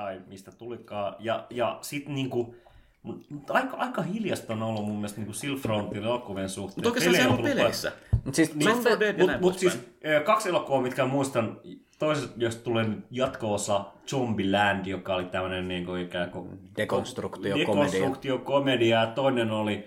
[0.00, 2.54] tai mistä tulikaan, ja, ja sitten niinku,
[3.02, 6.76] mut- mut aika, aika hiljasta on ollut mun mielestä niinku Silfrontin elokuvien suhteen.
[6.76, 7.92] Mutta oikeastaan se on tullut peleissä.
[8.24, 9.84] Mut siis Left 4 Dead ja Mutta näin mut poispäin.
[9.84, 11.60] siis kaksi elokuvaa, mitkä muistan,
[11.98, 17.66] toisesta, jos tulee jatko-osa Zombieland, joka oli tämmöinen niin kuin ikään kuin Dekonstruktiokomedia.
[17.66, 19.84] dekonstruktiokomedia, ja toinen oli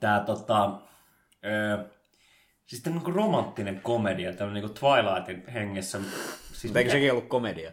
[0.00, 0.70] tämä tota,
[1.44, 1.84] ö,
[2.66, 5.98] siis tämmöinen niin romanttinen komedia, tämmöinen niin Twilightin hengessä.
[5.98, 7.72] Siis Mutta eikö sekin ollut komedia?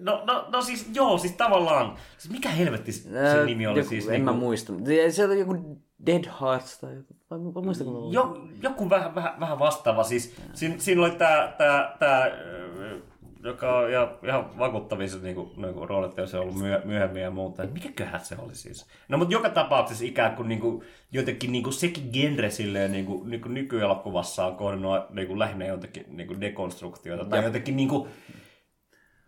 [0.00, 3.08] No, no, no siis joo, siis tavallaan, siis mikä helvetti se
[3.46, 4.06] nimi oli joku, siis?
[4.06, 4.72] En niinku- mä muista.
[5.10, 7.16] Se- oli joku Dead Hearts tai joku.
[7.30, 8.12] Vai vai muistanko mä?
[8.12, 10.04] Jo, joku vähän, vähän, vähän vastaava.
[10.04, 11.54] Siis, siinä, siinä oli tämä,
[11.98, 13.00] tämä ö,
[13.44, 16.82] joka on ihan, ihan vakuuttavissa niin kuin, niin kuin roolit, jos se on ollut myö,
[16.84, 17.66] myöhemmin ja muuta.
[17.66, 18.86] Mikäköhän se oli siis?
[19.08, 20.82] No mutta joka tapauksessa ikään kuin, niin kuin
[21.12, 25.38] jotenkin niin kuin sekin genre silleen, niin kuin, niin kuin nykyelokuvassa on kohdannut niin kuin
[25.38, 27.24] lähinnä jotenkin niin kuin dekonstruktioita.
[27.24, 28.08] Tai jotenkin niin kuin,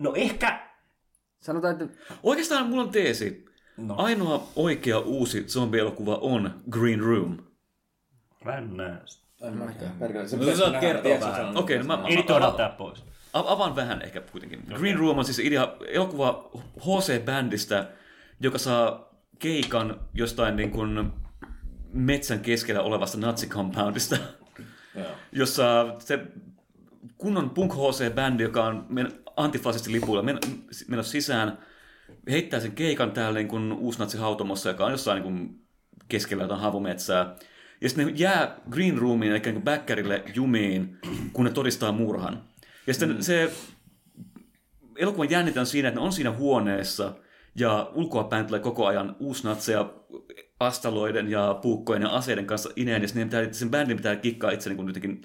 [0.00, 0.70] no ehkä...
[1.40, 3.44] Sanotaan, että Oikeastaan mulla on teesi.
[3.76, 3.94] No.
[3.98, 7.38] Ainoa oikea uusi zombielokuva on Green Room.
[8.46, 8.70] En
[9.04, 9.30] sitä.
[9.42, 10.28] En mäkään, perkele.
[10.28, 11.56] Se No, pitäisi kertoa vähän.
[11.56, 13.04] Okei, no mä, Editoidaan tää pois.
[13.32, 14.62] Avaan vähän ehkä kuitenkin.
[14.74, 17.86] Green Room on siis idea, elokuva HC-bändistä,
[18.40, 21.12] joka saa keikan jostain niin kuin
[21.92, 24.16] metsän keskellä olevasta natsicompoundista,
[24.94, 25.06] Joo.
[25.32, 26.18] jossa se
[27.18, 28.86] kunnon punk HC-bändi, joka on
[29.36, 30.38] antifasistilipuilla men-
[30.88, 31.58] menossa sisään,
[32.30, 35.60] heittää sen keikan täällä niin kuin uusnatsihautomossa, joka on jossain niin kuin
[36.08, 37.36] keskellä jotain havumetsää.
[37.80, 40.98] Ja sitten ne jää Green Roomiin, eli niin backerille jumiin,
[41.32, 42.44] kun ne todistaa murhan.
[42.86, 43.20] Ja sitten mm.
[43.20, 43.52] se
[44.96, 47.14] elokuvan jännitä on siinä, että ne on siinä huoneessa,
[47.54, 49.92] ja ulkoapäin tulee koko ajan uusnatseja
[50.60, 53.08] astaloiden ja puukkojen ja aseiden kanssa ineen, ja
[53.52, 55.22] sen bändin pitää kikkaa itse niin kuin jotenkin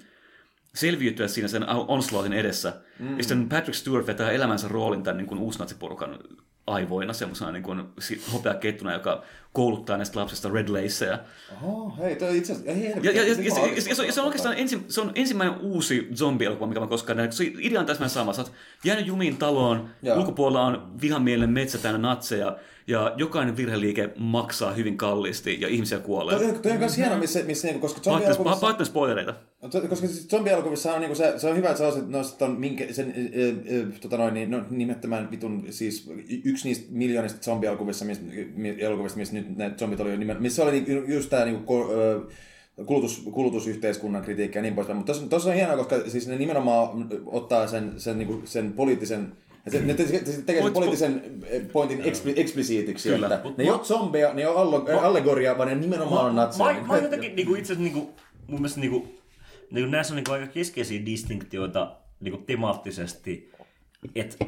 [0.76, 2.72] selviytyä siinä sen onslaughtin edessä.
[2.98, 3.16] Mm.
[3.16, 6.18] Ja sitten Patrick Stewart vetää elämänsä roolin tämän niin kuin uusnatsiporukan
[6.66, 7.64] aivoina, semmoisena niin
[8.32, 9.22] hopeakettuna, joka
[9.56, 11.18] kouluttaa näistä lapsista red laceja.
[11.62, 12.72] Oho, hei, toi itse asiassa...
[12.72, 14.78] Ei, Ja, ja, ja, ja, ja, ja, ja, se, on- ja se on oikeastaan ensi,
[14.88, 17.32] se on ensimmäinen uusi zombie-elokuva, mikä mä koskaan näin.
[17.32, 18.32] Se idea on täsmälleen sama.
[18.32, 18.52] Sä oot
[18.84, 20.18] jäänyt jumiin taloon, Joo.
[20.18, 22.56] ulkopuolella on vihamielinen metsä täynnä natseja,
[22.88, 26.38] ja jokainen virheliike maksaa hyvin kalliisti, ja ihmisiä kuolee.
[26.38, 28.60] Toi, toi on myös hieno, missä, missä niinku, koska Pahoittelen zombielokuvissa...
[28.60, 29.34] pahoittelen spoilereita.
[29.88, 32.84] Koska siis zombielokuvissa on, niinku se, se on hyvä, että sä osaat nostat ton, minkä,
[32.90, 36.10] sen ö, ö, tota noin, niin, no, nimettömän vitun, siis
[36.44, 37.54] yksi niistä miljoonista
[38.54, 41.74] mi- elokuvista, missä nyt ne zombit oli jo nimen, missä oli niinku, just tää niinku,
[42.86, 44.96] kulutus, kulutusyhteiskunnan kritiikki ja niin poispäin.
[44.96, 49.32] Mutta tossa on hienoa, koska siis ne nimenomaan ottaa sen, sen, niinku, sen poliittisen
[49.68, 53.34] se, ne te- te- tekee sen poliittisen eh, pointin expli, eksplisiitiksi, Kyllä.
[53.34, 56.72] että ne ei ole zombeja, ne ei ole allegoria, vaan ne nimenomaan on natseja.
[56.72, 58.14] Mä, mä oon jotenkin niinku, itse asiassa niinku,
[58.46, 59.08] mun mielestä niinku,
[59.70, 63.52] niinku, näissä on niinku aika keskeisiä distinktioita niinku, temaattisesti,
[64.14, 64.46] että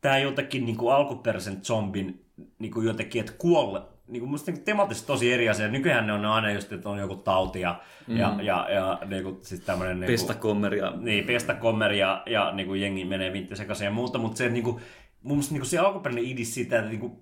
[0.00, 2.24] tämä jotenkin niinku, alkuperäisen zombin
[2.58, 3.80] niinku, jotenkin, että kuolle,
[4.12, 5.68] niinku, musta niinku, temaattisesti tosi eri asia.
[5.68, 8.16] Nykyään ne on aina just, että on joku tauti ja, mm.
[8.16, 12.66] ja, ja, ja niinku, siis tämmönen, niinku, Pestakommer ja niin, pestä kommer ja, ja niin
[12.66, 14.76] kuin jengi menee vintti sekaisin ja muuta, mutta se, niin kuin,
[15.22, 17.12] mun mielestä niin kuin se alkuperäinen idis siitä, että niin kuin,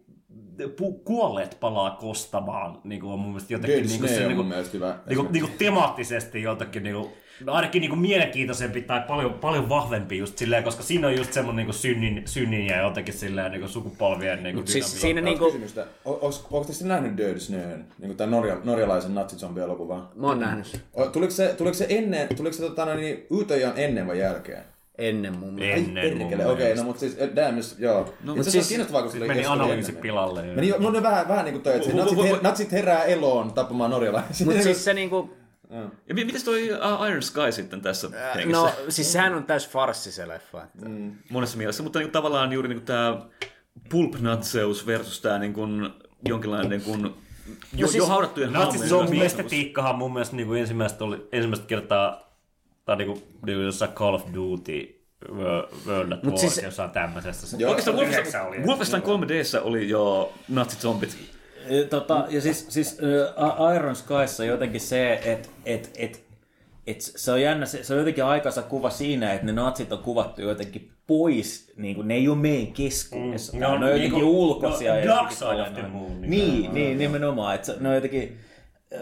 [0.68, 4.20] pu- kuolleet palaa kostamaan, niin kuin on mun mielestä jotenkin Dead niin kuin, se, on
[4.20, 4.98] niin mun kuin, mielestä hyvä.
[5.06, 7.10] niin kuin, niin kuin temaattisesti jotenkin niin kuin,
[7.44, 11.32] no ainakin niin kuin mielenkiintoisempi tai paljon, paljon vahvempi just silleen, koska siinä on just
[11.32, 15.20] semmoinen niin kuin synnin, synnin ja jotenkin silleen niin kuin sukupolvien niin kuin siis siinä
[15.20, 15.44] Niinku...
[15.44, 15.86] niinku, Kysymystä.
[16.04, 20.08] Onko te nähnyt Dead Snaren, niin tämän norja, norjalaisen natsizombi-elokuvan?
[20.14, 20.80] mä oon nähnyt
[21.12, 24.62] Tuliko se, tuliko se ennen, tuliko se tota, niin, Uutajan ennen vai jälkeen?
[24.98, 25.86] ennen mun mielestä.
[25.88, 26.82] Ennen mun Perkele, okei, mielestä.
[26.82, 28.14] no mutta siis, eh, damn, jos, joo.
[28.24, 30.02] No, mut se siis- on kiinnostavaa, kun se oli Meni analyysi ennen.
[30.02, 30.42] pilalle.
[30.42, 33.52] Meni no ne vähän, vähän niin kuin toi, että natsit, vo- her, natsit herää eloon
[33.52, 34.46] tappamaan norjalaisia.
[34.46, 34.94] Mut siis se
[35.70, 38.62] niinku, Ja mi- mites toi uh, Iron Sky sitten tässä hengessä?
[38.62, 40.62] no siis sehän on täys farssi se leffa.
[40.62, 40.88] Että.
[40.88, 41.12] Mm.
[41.30, 43.18] monessa mielessä, mutta niin tavallaan juuri niin tämä
[43.90, 45.90] pulpnatseus versus tämä niin kuin,
[46.28, 47.14] jonkinlainen niin kuin,
[47.76, 48.78] jo, siis- jo haudattujen Natsi
[49.24, 52.30] estetiikkahan mun mielestä niin kuin ensimmäistä, oli, ensimmäistä kertaa,
[52.84, 56.90] tai niin kuin, niin kuin jossain Call of Duty, Wo- World at War, siis- jossain
[56.90, 57.56] tämmöisessä.
[57.56, 57.70] Joo.
[57.70, 58.58] Oikeastaan Wolfenstein, oli.
[58.58, 61.10] Wolfenstein 3Dssä oli jo natsizombit.
[61.10, 61.39] E,
[61.90, 62.98] Tota, ja siis, siis
[63.70, 66.24] ä, Iron Skyssa jotenkin se, että et, et,
[66.86, 69.98] et se on jännä, se, se on jotenkin aikansa kuva siinä, että ne natsit on
[69.98, 73.52] kuvattu jotenkin pois, niin kuin, ne ei ole meidän keskuudessa.
[73.52, 74.92] Mm, Mm, ne ne, on on, ne on jotenkin niinku- ulkoisia.
[74.92, 75.82] no, ja Dark Side of the.
[75.82, 77.54] Moon, niin Niin, niin, nimenomaan.
[77.54, 78.38] Että ne on jotenkin,
[78.94, 79.00] äh,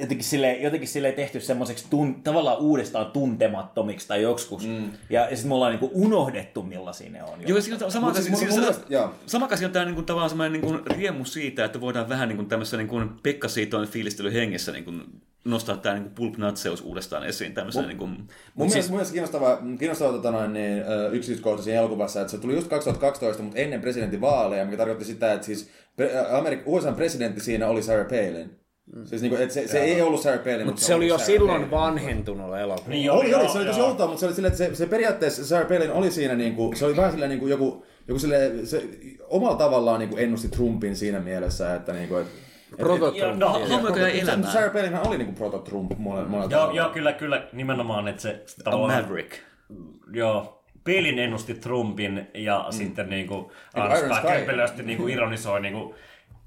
[0.00, 4.66] jotenkin sille, jotenkin sille tehty semmoiseksi tun, tavallaan uudestaan tuntemattomiksi tai joksikus.
[4.66, 4.90] Mm.
[5.10, 7.40] Ja, ja sitten me ollaan niinku unohdettu millaisia ne on.
[7.42, 7.48] jo.
[7.48, 9.14] Joo, ja siinä on sama, Mut siis mun- siinä, mun siinä, mielestä- joo.
[9.26, 12.28] sama kasi on tämä niin kuin, tavallaan semmoinen niin kuin, riemu siitä, että voidaan vähän
[12.28, 15.02] niin kuin, tämmöisessä niin kuin, Pekka Siitoin fiilistely hengessä niin kuin,
[15.44, 18.10] nostaa tämä niin kuin, pulpnatseus uudestaan esiin tämmöisenä niin kuin,
[18.54, 22.54] Mun mielestä, mun mielestä kiinnostavaa, kiinnostavaa tota noin, niin, ö, yksityiskohtaisia elokuvassa, että se tuli
[22.54, 25.70] just 2012, mutta ennen presidentinvaaleja, mikä tarkoitti sitä, että siis
[26.30, 28.50] Amerik- USA presidentti siinä oli Sarah Palin.
[29.04, 32.58] Siis niinku, että se, se ei ollut Sarah Palin, Mutta se oli jo silloin vanhentunut
[32.58, 32.88] elokuva.
[32.88, 35.46] Niin Oli, oli, se oli tosi outoa, mutta se oli silleen, että se, se periaatteessa
[35.46, 38.82] Sarah Palin oli siinä niinku, se oli vähän silleen niinku joku, joku silleen, se
[39.28, 42.26] omalla tavallaan niinku ennusti Trumpin siinä mielessä, että niinku, et,
[42.78, 43.38] Prototrump.
[43.38, 43.60] no.
[44.52, 49.02] Sarah Palinhan oli niinku proto-Trump monella, Joo, joo, kyllä, kyllä, nimenomaan, että se A tavallaan,
[49.02, 49.32] Maverick.
[50.12, 52.72] joo, Pelin ennusti Trumpin ja mm.
[52.72, 54.66] sitten niinku Iron Iron Sky.
[54.72, 55.94] Sky niinku ironisoi niinku,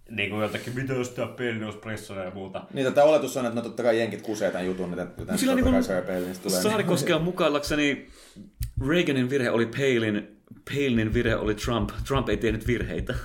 [0.10, 2.64] niinku jotenkin, mitä jos tää Pelin olisi pressona ja muuta.
[2.74, 5.51] Niin, tämä oletus on, että no totta kai jenkit kusee tämän jutun, että joten Sillä
[5.51, 6.62] totta niin kai kuin Sarah Palinista tulee.
[6.62, 8.08] Saarikoskea mukallakseni
[8.88, 10.38] Reaganin virhe oli Palin,
[10.70, 11.89] Palinin virhe oli Trump.
[12.08, 13.14] Trump ei tehnyt virheitä.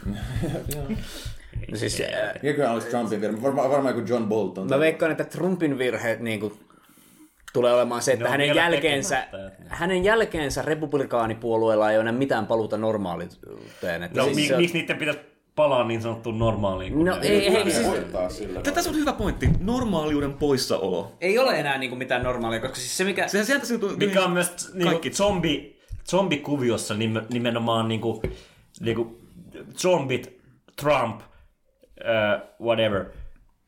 [1.70, 3.42] No siis, äh, Mikäköhän olisi Trumpin virhe?
[3.42, 4.68] Varmaan varmaan kuin John Bolton.
[4.68, 6.52] mä veikkaan, että Trumpin virhe niin kuin,
[7.52, 9.26] tulee olemaan se, että Ne on hänen jälkeensä,
[9.68, 14.02] hänen jälkeensä republikaanipuolueella ei ole enää mitään paluuta normaaliuteen.
[14.02, 15.20] Että No, siis mi- se on- miksi niiden pitäisi
[15.56, 17.04] palaa niin sanottuun normaaliin?
[17.04, 17.86] No ne- ei, ei, siis,
[18.28, 18.60] sillä.
[18.60, 19.48] Tässä on hyvä pointti.
[19.60, 21.12] Normaaliuden poissaolo.
[21.20, 23.28] ei ole enää niin kuin mitään normaalia, koska siis se mikä...
[23.28, 23.96] Sehän sieltä syntyy...
[23.96, 25.10] Mikä on myös niinku, Kaikki.
[25.10, 25.80] zombi,
[26.10, 28.22] zombikuviossa nim, nimenomaan niinku,
[28.80, 29.20] niinku,
[29.76, 30.40] zombit,
[30.76, 33.04] Trump, uh, whatever.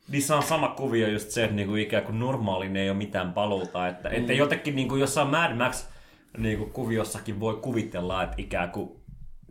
[0.08, 3.88] Niissä on sama kuvio just se, että niinku ikään kuin normaalin ei ole mitään paluuta.
[3.88, 4.14] Että, mm.
[4.14, 5.86] että jotenkin niinku jossain Mad Max
[6.38, 9.03] niinku kuviossakin voi kuvitella, että ikään kuin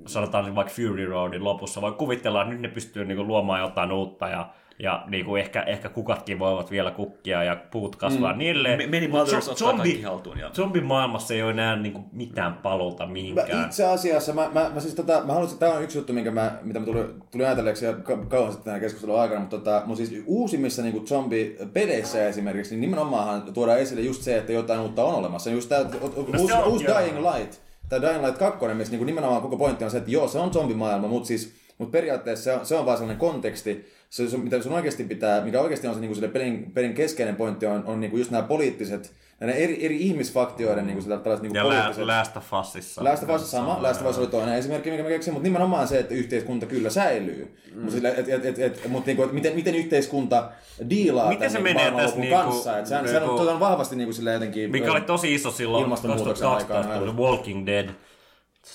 [0.05, 4.27] sanotaan vaikka Fury Roadin lopussa, voi kuvitella, että nyt ne pystyy niinku luomaan jotain uutta
[4.27, 4.49] ja,
[4.79, 8.39] ja niinku ehkä, ehkä kukatkin voivat vielä kukkia ja puut kasvaa mm.
[8.39, 8.77] niille.
[8.77, 10.49] Me- Many Mothers ottaa kaikki haltuun, joo.
[10.53, 13.65] Zombimaailmassa ei ole enää niinku mitään paluuta Mä mihinkään.
[13.65, 16.51] itse asiassa, mä, mä, mä siis tota, mä haluaisin, tää on yksi juttu, minkä mä,
[16.61, 19.97] mitä mä tulin, tulin ajatelleeksi ja ka- kauan sitten tämän keskustelun aikana, mutta tota, mun
[19.97, 25.15] siis uusimmissa niinku zombi-peleissä esimerkiksi, niin nimenomaan tuodaan esille just se, että jotain uutta on
[25.15, 25.49] olemassa.
[25.49, 26.85] Just tää o- o- No se uusi, on, uusi.
[26.85, 27.61] Dying Light,
[27.99, 30.53] tai Dying Light 2, missä niinku nimenomaan koko pointti on se, että joo, se on
[30.53, 34.61] zombimaailma, mutta siis mutta periaatteessa se on, se on vaan sellainen konteksti, se, se, mitä
[34.61, 38.17] sun oikeasti pitää, mikä oikeasti on se niinku pelin, pelin keskeinen pointti, on, on niinku
[38.17, 39.13] just nämä poliittiset,
[39.47, 42.05] näiden eri, eri ihmisfaktioiden niinku sitä, tällaiset niinku Ja poliittiset...
[42.05, 43.03] Lä- Last of Usissa.
[43.03, 45.87] Last of Us sama, Last of Us oli toinen esimerkki, mikä mä keksin, mutta nimenomaan
[45.87, 47.57] se, että yhteiskunta kyllä säilyy.
[47.71, 47.79] Mm.
[47.79, 50.51] Mutta sillä, et, et, et, et, mut niinku, et miten, miten yhteiskunta
[50.89, 52.79] diilaa Miten se niinku menee tässä niinku- kanssa.
[52.79, 54.71] Et sehän, sehän on, niinku- on vahvasti niinku sillä jotenkin...
[54.71, 57.89] Mikä oli tosi iso silloin Ilmastonmuutoksen 2012, aikaan oli Walking Dead.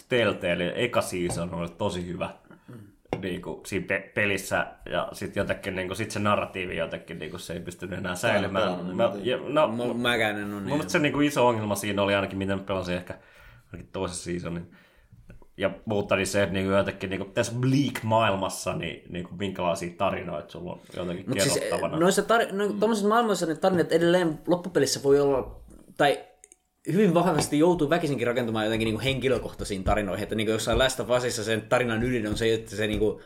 [0.08, 2.30] Telltale, eka season oli tosi hyvä
[3.20, 7.30] niin kuin, siinä pe- pelissä ja sitten jotenkin niin kuin, sit se narratiivi jotenkin niin
[7.30, 8.96] kuin, se ei pystynyt enää säilymään.
[8.96, 10.90] Mä, ja, no, Mä, mäkään en ole Mun niin.
[10.90, 13.18] se niin kuin iso ongelma siinä oli ainakin, miten pelasin ehkä
[13.72, 14.70] ainakin toisessa seasonin.
[15.56, 19.38] Ja muuta niin se, että niin kuin jotenkin niin kuin tässä Bleak-maailmassa, niin, niin kuin
[19.38, 21.98] minkälaisia tarinoita sulla on jotenkin Mutta siis kerrottavana.
[21.98, 25.60] noissa tar- no, maailmassa ne tarinat edelleen loppupelissä voi olla,
[25.96, 26.18] tai
[26.92, 31.00] hyvin vahvasti joutuu väkisinkin rakentamaan jotenkin niin kuin henkilökohtaisiin tarinoihin, että niin kuin jossain Last
[31.00, 33.20] of Usissa sen tarinan ydin on se, että se niin kuin,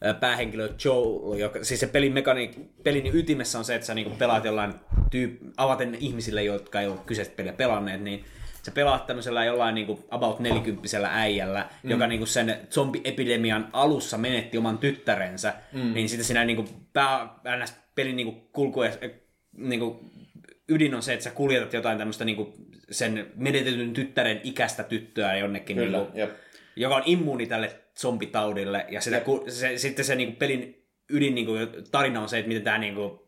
[0.00, 2.50] ää, päähenkilö Joel, joka, siis se pelin, mekani,
[2.82, 4.74] pelin ytimessä on se, että sä niin kuin pelaat jollain
[5.10, 8.24] tyyp, avaten ihmisille, jotka ei ole kyseistä peliä pelanneet, niin
[8.62, 11.90] sä pelaat tämmöisellä jollain niin kuin about nelikymppisellä äijällä, mm.
[11.90, 15.94] joka niin kuin sen zombiepidemian alussa menetti oman tyttärensä, mm.
[15.94, 17.28] niin sitten siinä niin kuin pää,
[17.94, 18.80] pelin niin kuin kulku,
[19.56, 19.98] niin kuin
[20.68, 22.52] ydin on se, että sä kuljetat jotain tämmöistä niin kuin
[22.90, 26.30] sen menetetyn tyttären ikäistä tyttöä jonnekin, Kyllä, niin kuin, jep.
[26.76, 31.34] joka on immuuni tälle zombitaudille, ja sitä, ku, se, sitten se niin kuin pelin ydin
[31.34, 33.18] niin kuin, tarina on se, että miten tämä niin kuin,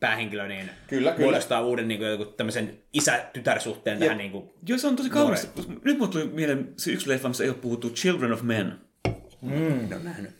[0.00, 1.24] päähenkilö niin Kyllä, kyllä.
[1.24, 5.50] muodostaa uuden niin kuin, joku tämmöisen isä-tytär-suhteen tähän niin kuin, Joo, se on tosi kaunis.
[5.84, 8.80] Nyt mulle tuli mieleen se yksi leffa, missä ei ole puhuttu Children of Men.
[9.42, 10.30] en ole nähnyt.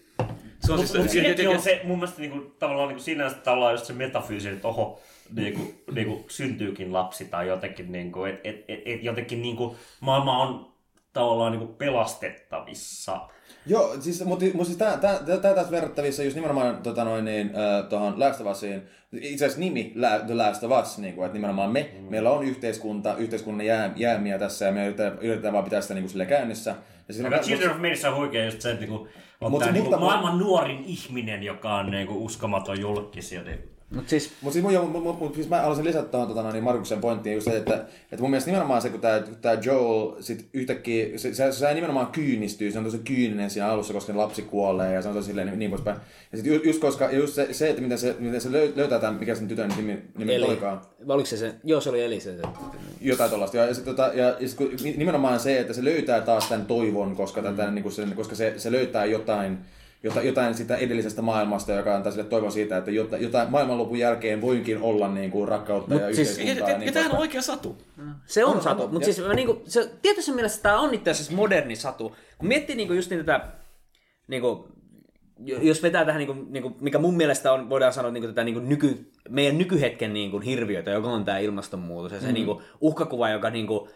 [0.67, 1.03] Se on Mutta siis...
[1.03, 4.69] mut siinäkin on se mun mielestä niinku, tavallaan niinku, sinänsä tavallaan just se metafyysinen, että
[4.69, 5.01] oho,
[5.37, 10.75] niinku, niinku, syntyykin lapsi tai jotenkin, niinku, että et, et, et, jotenkin niinku, maailma on
[11.13, 13.21] tavallaan niinku, pelastettavissa.
[13.67, 17.47] Joo, siis, mutta, mutta siis tämä, tämä, tämä taas verrattavissa just nimenomaan tota noin, niin,
[17.47, 18.83] äh, tuohon Last of Usiin.
[19.13, 22.05] Itse asiassa nimi La, The Last of Us, niin kuin, että nimenomaan me, mm.
[22.11, 26.03] meillä on yhteiskunta, yhteiskunnan jää, jäämiä tässä ja me yritetään, yritetään vaan pitää sitä niin
[26.03, 26.75] kuin sille käynnissä.
[27.09, 29.09] Ja siis Joka Children of Menissä on huikea just se, että niinku,
[29.41, 33.31] on Mut- tää niinku, mutta- maailman nuorin ihminen, joka on niinku, uskomaton julkis.
[33.31, 36.53] Niin, Mutta siis, Mutta siis, mun, mun, mun, mun, siis mä haluaisin lisätä tuohon tota,
[36.53, 40.23] niin Markuksen pointtiin just se, että, että mun mielestä nimenomaan se, kun tämä tää Joel
[40.23, 44.43] sit yhtäkkiä, se, se, se, nimenomaan kyynistyy, se on tosi kyyninen siinä alussa, koska lapsi
[44.43, 45.97] kuolee ja se on tosi silleen niin, niin poispäin.
[46.33, 48.73] Ja sitten just, just, koska, ja just se, se, että miten se, miten se löy-
[48.77, 50.81] löytää tämän, mikä sen tytön nimi, nimi Eli, olikaan.
[51.07, 52.43] vai oliko se se, joo se oli Eli se, se.
[53.01, 53.57] Jotain tollasta.
[53.57, 57.17] Ja, sit, tota, ja, ja sit, kun, nimenomaan se, että se löytää taas tämän toivon,
[57.17, 57.47] koska, mm.
[57.47, 59.59] tätä, niin kuin se, koska se, se löytää jotain,
[60.05, 64.41] jotain, jotain sitä edellisestä maailmasta, joka antaa sille toivon siitä, että jotain, jotain maailmanlopun jälkeen
[64.41, 66.69] voikin olla niin kuin rakkautta Mut ja siis- Ja, yhteiskuntaa.
[66.69, 67.29] ja, ja, ja, niin tämähän on poispäin.
[67.29, 67.77] oikea satu.
[68.27, 71.33] Se on, On, satu, mutta siis mä niinku, se, tietyssä mielessä tämä on itse asiassa
[71.33, 72.17] moderni satu.
[72.39, 73.49] Kun miettii niinku just niin tätä,
[74.29, 74.69] niinku,
[75.39, 78.61] jo- jos vetää tähän, niinku, niinku, mikä mun mielestä on, voidaan sanoa niinku tätä niinku
[78.61, 82.35] nyky, meidän nykyhetken niinku hirviötä, joka on tämä ilmastonmuutos ja se mm.
[82.35, 83.89] niinku, uhkakuva, joka niinku,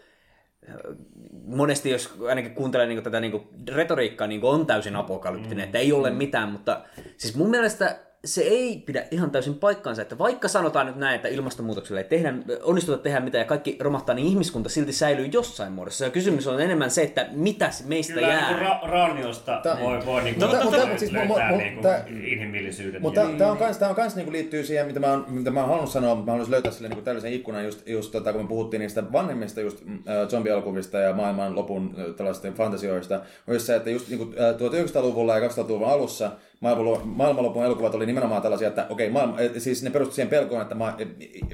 [1.45, 5.63] monesti jos ainakin kuuntelee niinku tätä niinku retoriikkaa, niinku on täysin apokalyptinen, mm.
[5.63, 6.81] että ei ole mitään, mutta
[7.17, 11.27] siis mun mielestä se ei pidä ihan täysin paikkaansa, että vaikka sanotaan nyt näin, että
[11.27, 16.05] ilmastonmuutokselle ei tehdä, onnistuta tehdä mitään ja kaikki romahtaa, niin ihmiskunta silti säilyy jossain muodossa.
[16.05, 18.49] Ja kysymys on enemmän se, että mitä meistä Kyllä jää.
[18.49, 21.81] niinku ra- raaniosta Tää- voi, voi niinku, Mutta- mutta- löytää, siis- löytää mu- mu- niinku
[21.81, 23.01] tää- inhimillisyyden.
[23.01, 25.59] Mutta tämä on kans, tää on kans niinku liittyy siihen, mitä mä oon, mitä mä
[25.59, 28.47] oon halunnut sanoa, mä haluaisin löytää sille niinku tällaisen ikkunan just, just tota, kun me
[28.47, 33.75] puhuttiin niistä vanhemmista just äh, zombielokuvista ja maailman lopun äh, tällaisista fantasioista, on just se,
[33.75, 36.31] että just niinku, äh, 1900-luvulla ja 2000-luvun alussa
[36.61, 40.75] maailmanlopun elokuvat oli nimenomaan tällaisia, että okei, maailma, eh, siis ne perustu siihen pelkoon, että
[40.75, 40.97] ma,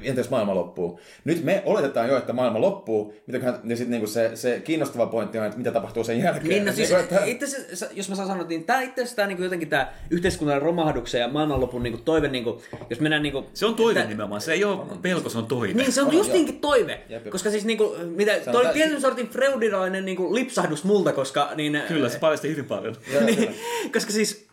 [0.02, 1.00] entä jos maailma loppuu.
[1.24, 5.38] Nyt me oletetaan jo, että maailma loppuu, mitäköhän, ja sitten niinku se, se kiinnostava pointti
[5.38, 6.48] on, että mitä tapahtuu sen jälkeen.
[6.48, 9.16] Niin, no siis, Niinku, että- itse asiassa, jos mä saan sanoa, niin tämä itse asiassa
[9.16, 12.58] tää, niin jotenkin tämä yhteiskunnan romahduksen ja maailmanlopun niin toive, niin kuin,
[12.90, 14.40] jos mennään niin kuin, Se on toive että- nimenomaan.
[14.40, 15.74] Se ei ole pelko, se on toive.
[15.82, 16.92] Niin, se on On, justinkin toive.
[16.92, 17.30] Jep, jep.
[17.32, 21.82] Koska siis niinku, mitä, toi Sanotaan- oli tietyn sortin freudilainen niinku lipsahdus multa, koska niin...
[21.88, 22.96] Kyllä, se paljasti hyvin paljon.
[23.26, 23.54] niin,
[23.92, 24.46] koska siis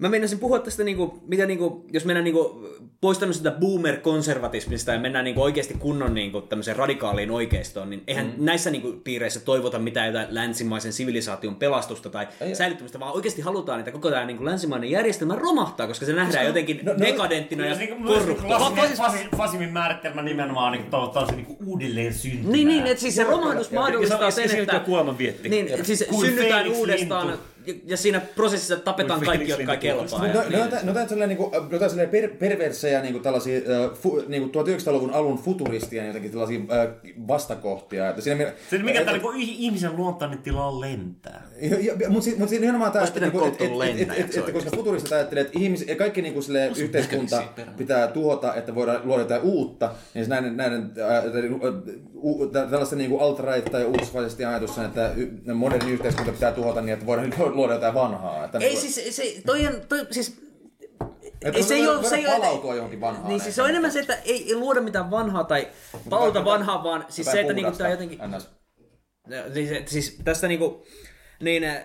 [0.00, 2.68] mä menisin puhua tästä, niinku, mitä niinku, jos mennään niinku,
[3.00, 8.44] pois tämmöisestä boomer-konservatismista ja mennään niinku oikeasti kunnon niinku, tämmöiseen radikaaliin oikeistoon, niin eihän mm.
[8.44, 12.54] näissä niinku, piireissä toivota mitään jotain länsimaisen sivilisaation pelastusta tai Ei.
[12.54, 16.80] säilyttämistä, vaan oikeasti halutaan, että koko tämä niinku, länsimainen järjestelmä romahtaa, koska se nähdään jotenkin
[16.82, 18.76] no- no- dekadenttina ja Kyllä se niinku- korruptoivana.
[18.96, 22.52] Fasimin, fasimin, määritelmä nimenomaan niin toivotaan se niin uudelleen syntymään.
[22.52, 24.76] Niin, niin, että siis se romahdus mahdollistaa sen, se- että...
[24.76, 25.48] ja kuoleman vietti.
[25.48, 27.38] Niin, siis Kuin synnytään uudestaan.
[27.86, 30.26] Ja, siinä prosessissa tapetaan Kuin kaikki, jotka kelpaa.
[30.26, 30.58] No, no, niin.
[30.58, 35.10] no, no, no, no, niinku, no, no, per, perversejä niinku tällaisia uh, fu, niinku 1900-luvun
[35.10, 36.66] alun futuristien jotenkin tällaisia uh,
[37.28, 38.08] vastakohtia.
[38.08, 41.42] Että siinä, Se, mikä et- tämä niinku ihmisen luontainen tila on lentää.
[42.08, 45.58] Mutta siinä nimenomaan tämä, pitänyt niinku, et, et, et, et, et, koska futuristit ajattelee, että
[45.58, 47.42] ihmis, kaikki niinku, sille, yhteiskunta
[47.76, 51.22] pitää tuhota, että voidaan luoda jotain uutta, niin näiden, näiden ää,
[52.22, 55.12] u, tällaista niinku alt-right tai uutisfaisesti ajatus sen, että
[55.54, 58.44] moderni yhteiskunta pitää tuhota niin, että voidaan luoda jotain vanhaa.
[58.44, 60.40] Että Ei niinku- siis, se, toi on, toi, siis
[61.42, 63.28] että ei, se ei ole, se ei palautua johonkin vanhaan.
[63.28, 65.68] niin siis se on enemmän se, että ei, ei luoda mitään vanhaa tai
[66.10, 68.50] palauta vanhaa, vaan siis se, että niinku tää jotenkin, NS.
[69.54, 70.84] siis, siis tästä niinku,
[71.40, 71.84] niin äh,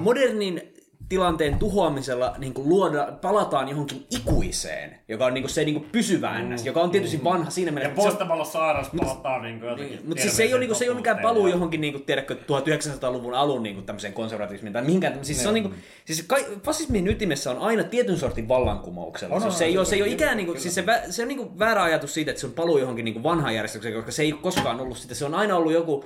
[0.00, 0.73] modernin
[1.14, 5.88] tilanteen tuhoamisella niin kuin luoda, palataan johonkin ikuiseen, joka on niin kuin se niin kuin
[5.92, 7.90] pysyvä NS, joka on tietysti vanha siinä Ja mielessä.
[8.02, 10.88] on- poistamalla saaras palataan niin jotenkin Niin, mutta siis se ei ole, niinku, se ei
[10.90, 15.18] ole mikään paluu johonkin, niinku, tiedätkö, 1900-luvun alun niinku, tämmöiseen konservatismiin tai mihinkään.
[15.24, 15.70] Siis, se on, niinku,
[16.04, 19.34] siis kai, fasismin ytimessä on aina tietyn sortin vallankumouksella.
[19.34, 20.62] On, se, on, se, ei ole, se ei ole ikään, niinku, kyllä.
[20.62, 23.22] siis se, vä- se on niinku väärä ajatus siitä, että se on paluu johonkin niinku
[23.22, 25.14] vanhaan järjestykseen, koska se ei ole koskaan ollut sitä.
[25.14, 26.04] Se on aina ollut joku,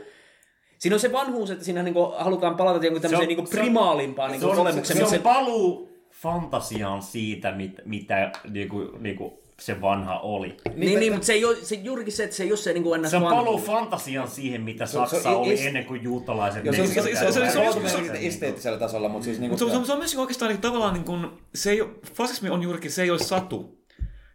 [0.79, 4.61] Siinä on se vanhuus, että siinä niinku halutaan palata jonkun tämmöiseen niinku primaalimpaan niinku se
[4.61, 4.87] olemukseen.
[4.87, 10.57] se, mutta se on paluu fantasiaan siitä, mit, mitä niinku, niinku, se vanha oli.
[10.77, 12.83] Niin, niin, mutta se, ei ole, se juurikin se, että se ei ole se niin
[12.83, 16.75] kuin Se on paluu fantasiaan siihen, mitä Saksa se oli is- ennen kuin juutalaiset Joo,
[16.75, 17.51] se, on- se, se, se, se, se,
[17.81, 19.53] se, se, se, esteettisellä tasolla, mutta siis niinku...
[19.53, 21.83] Mutta se, on- se, on myös oikeastaan niin, tavallaan niin kuin, se ei
[22.15, 23.79] fasismi on juurikin, se ei ole satu.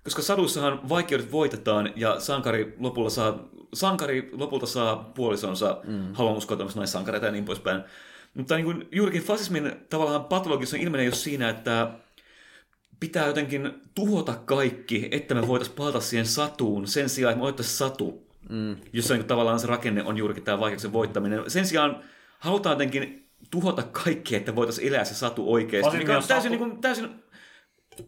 [0.04, 3.40] Koska saduissahan vaikeudet voitetaan ja sankari lopulta saa,
[3.74, 6.14] sankari lopulta saa puolisonsa, mm.
[6.48, 7.84] tämmöistä naissankareita ja niin poispäin.
[8.34, 11.92] Mutta niin kuin, juurikin fasismin tavallaan patologisen ilmenee jos siinä, että
[13.00, 17.78] pitää jotenkin tuhota kaikki, että me voitaisiin palata siihen satuun sen sijaan, että me voitaisiin
[17.78, 18.28] satu.
[18.50, 18.76] Mm.
[18.94, 21.44] Jossa niin tavallaan se rakenne on juurikin tämä vaikeuksien voittaminen.
[21.48, 22.04] Sen sijaan
[22.40, 25.86] halutaan jotenkin tuhota kaikki, että voitaisiin elää se satu oikeasti.
[25.86, 27.23] Fasismi Mikä on täysin, satu- niin kuin, täysin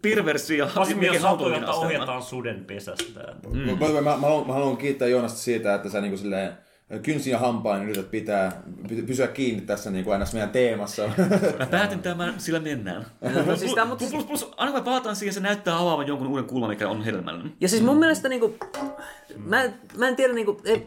[0.02, 1.96] perversi ja Fasismi on melkein satu, hautullinen jota asetelma.
[1.96, 3.20] ohjataan suden pesästä.
[3.54, 3.60] Mm.
[3.60, 6.54] Mä, mä, mä, haluan, mä haluan kiittää Joonasta siitä, että sä niinku silleen
[7.04, 11.04] kynsin ja hampain yrität pitää, py- pysyä kiinni tässä niinku aina meidän teemassa.
[11.60, 13.06] Mä päätin tämän, sillä mennään.
[13.46, 16.08] No, siis tää, mutta Plus, plus, plus, aina kun me palataan siihen, se näyttää avaavan
[16.08, 17.54] jonkun uuden kulman, mikä on hedelmällinen.
[17.62, 18.56] Ja siis mun mielestä niinku,
[19.38, 20.78] mä, en- mä en tiedä niinku, e,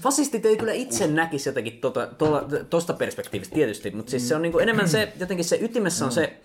[0.00, 4.42] fasistit ei kyllä itse näkisi jotenkin tota, tolla, tosta perspektiivistä tietysti, mutta siis se on
[4.42, 6.40] niinku enemmän se, jotenkin se ytimessä on se,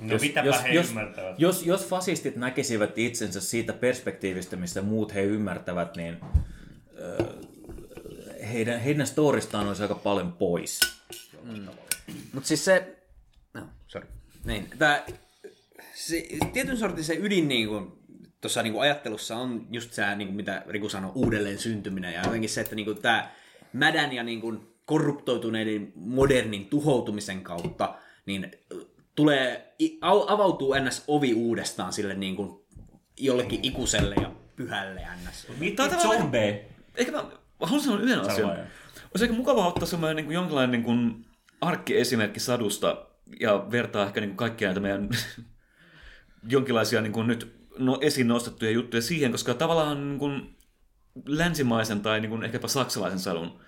[0.00, 1.34] No mitäpä jos, he jos, ymmärtävät.
[1.38, 6.16] jos, jos fasistit näkisivät itsensä siitä perspektiivistä, mistä muut he ymmärtävät, niin
[6.98, 7.24] ö,
[8.52, 10.80] heidän, heidän storistaan olisi aika paljon pois.
[12.32, 12.96] mutta siis se,
[13.54, 14.08] no, sorry.
[14.44, 15.06] Niin, tää,
[15.94, 17.99] se, tietyn sortin se ydin niinku,
[18.40, 22.60] tuossa niinku ajattelussa on just se, niinku, mitä Riku sanoi, uudelleen syntyminen ja jotenkin se,
[22.60, 23.30] että niinku, tämä
[23.72, 27.94] mädän ja niinku, korruptoituneiden modernin tuhoutumisen kautta,
[28.26, 29.74] niin ö, tulee,
[30.26, 31.04] avautuu ns.
[31.08, 32.66] ovi uudestaan sille niinku,
[33.18, 35.46] jollekin ikuselle ja pyhälle ns.
[35.58, 36.56] Mitä on tavallaan- zombeja?
[36.94, 38.50] Eikä mä, mä haluan sanoa yhden asian.
[38.50, 41.26] Olisi aika mukavaa ottaa semmoinen niin kuin jonkinlainen niin kuin
[41.60, 43.06] arkkiesimerkki sadusta
[43.40, 45.08] ja vertaa ehkä niin kuin kaikkia näitä meidän
[46.54, 50.56] jonkinlaisia niin kuin nyt no, esiin nostettuja juttuja siihen, koska tavallaan niin kuin
[51.26, 53.60] länsimaisen tai niin kuin ehkäpä saksalaisen sadun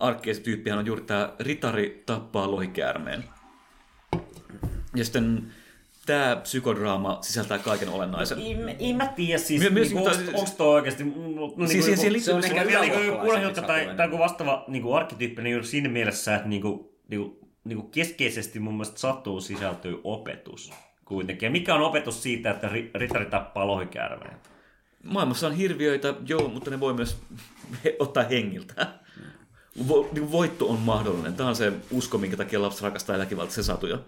[0.00, 3.24] arkkiesityyppihän on juuri tämä ritari tappaa lohikäärmeen.
[4.94, 5.52] Ja sitten
[6.06, 8.38] tämä psykodraama sisältää kaiken olennaisen.
[8.64, 11.04] Mä- ei mä tiedä siis, My- myös niinku, niinku onks, tää- onks toi oikeesti...
[11.04, 11.12] No,
[11.56, 14.92] no, Siis siihen- siihen liittyy se on myös- ehkä niinku urheilukka tai, tai vastaava niinku
[14.94, 20.72] arkkityyppinen juuri siinä mielessä, että niinku, niinku, niinku keskeisesti mun mielestä satuun sisältyy opetus
[21.10, 21.46] kuitenkin.
[21.46, 24.36] Ja mikä on opetus siitä, että ri- ritari tappaa lohikäärmeen?
[25.04, 27.18] Maailmassa on hirviöitä, joo, mutta ne voi myös
[27.98, 28.86] ottaa hengiltä.
[29.88, 31.34] Vo, niin voitto on mahdollinen.
[31.34, 33.98] Tämä on se usko, minkä takia lapset rakastaa väkivaltaisia satuja.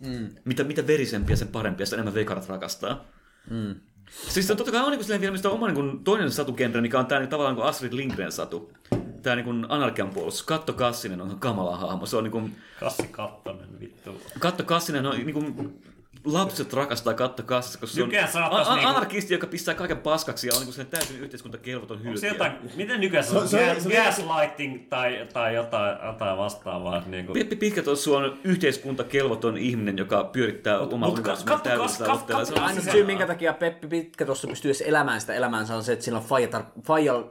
[0.00, 0.28] Mm.
[0.44, 3.04] Mitä, mitä verisempiä, sen parempia, sitä enemmän veikarat rakastaa.
[3.50, 3.74] Mm.
[4.28, 7.06] Siis totta kai on niin kuin, vielä mistä oma niin kuin, toinen satugenre, mikä on
[7.06, 8.72] tämä niin, tavallaan niin kuin Astrid Lindgren satu.
[9.22, 10.42] Tämä niin kuin anarkian puolustus.
[10.42, 12.06] Katto Kassinen on kamala hahmo.
[12.06, 14.22] Se on niin kuin, Kassi Kattonen, vittu.
[14.38, 15.82] Katto Kassinen on niin kuin,
[16.24, 18.28] lapset rakastaa Katto Kassista, koska se on Nykyään
[18.74, 22.28] niinku- anarkisti, joka pistää kaiken paskaksi ja on niin kuin täysin yhteiskuntakelvoton Onko se hylkiö.
[22.30, 23.48] jotain, miten nykyään se on?
[23.48, 27.02] Se- se- Gas- se- Gaslighting tai, tai jotain, jotain vastaavaa.
[27.06, 27.38] Niin kuin.
[27.38, 32.44] Peppi Pitkätossu on yhteiskuntakelvoton ihminen, joka pyörittää omaa universumia katso- otteella.
[32.44, 35.92] Se on syy, minkä takia Peppi Pitkä tuossa pystyy edes elämään sitä elämäänsä on se,
[35.92, 36.24] että sillä on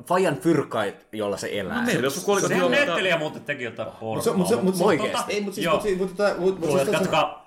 [0.08, 1.80] faijan fyrkait, jolla se elää.
[1.80, 4.16] No, meillä on kolikot mutta- näyttelijä muuten teki jotain pornoa.
[4.16, 5.34] Mut se- mut se- mut se- Oikeesti?
[5.34, 5.74] Ei, mutta siis, Joo.
[5.74, 7.43] mut, siis- mut, tota- mut, mut, Kuulijat, siis, katsokaa, mutta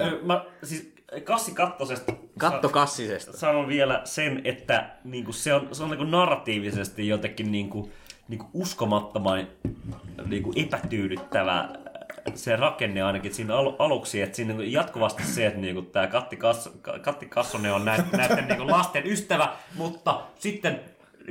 [0.00, 3.36] ö, mä, siis Kassi Kattosesta Katto kassisesta.
[3.36, 7.90] sanon vielä sen, että niinku, se on, se on niinku narratiivisesti jotenkin niinku,
[8.28, 9.46] niinku uskomattoman
[10.26, 11.68] niinku epätyydyttävä
[12.34, 16.36] se rakenne ainakin siinä al- aluksi, että siinä niinku jatkuvasti se, että niinku tämä Katti,
[16.36, 16.70] Kass,
[17.02, 20.80] Katti Kassonen on näiden, näiden niinku lasten ystävä, mutta sitten